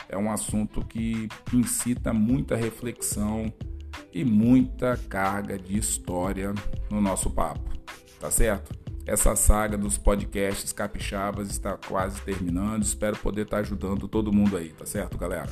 é 0.07 0.17
um 0.17 0.31
assunto 0.31 0.85
que 0.85 1.27
incita 1.51 2.13
muita 2.13 2.55
reflexão 2.55 3.51
e 4.13 4.23
muita 4.23 4.95
carga 5.09 5.57
de 5.57 5.77
história 5.77 6.53
no 6.89 7.01
nosso 7.01 7.29
papo, 7.29 7.69
tá 8.19 8.29
certo? 8.29 8.77
Essa 9.05 9.35
saga 9.35 9.77
dos 9.77 9.97
podcasts 9.97 10.73
capixabas 10.73 11.49
está 11.49 11.77
quase 11.77 12.21
terminando. 12.21 12.83
Espero 12.83 13.15
poder 13.17 13.43
estar 13.43 13.59
ajudando 13.59 14.05
todo 14.07 14.33
mundo 14.33 14.57
aí, 14.57 14.69
tá 14.69 14.85
certo, 14.85 15.17
galera? 15.17 15.49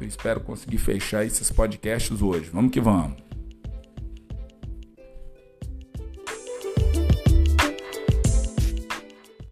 Eu 0.00 0.06
espero 0.06 0.40
conseguir 0.40 0.78
fechar 0.78 1.26
esses 1.26 1.50
podcasts 1.50 2.22
hoje. 2.22 2.48
Vamos 2.50 2.70
que 2.70 2.80
vamos. 2.80 3.27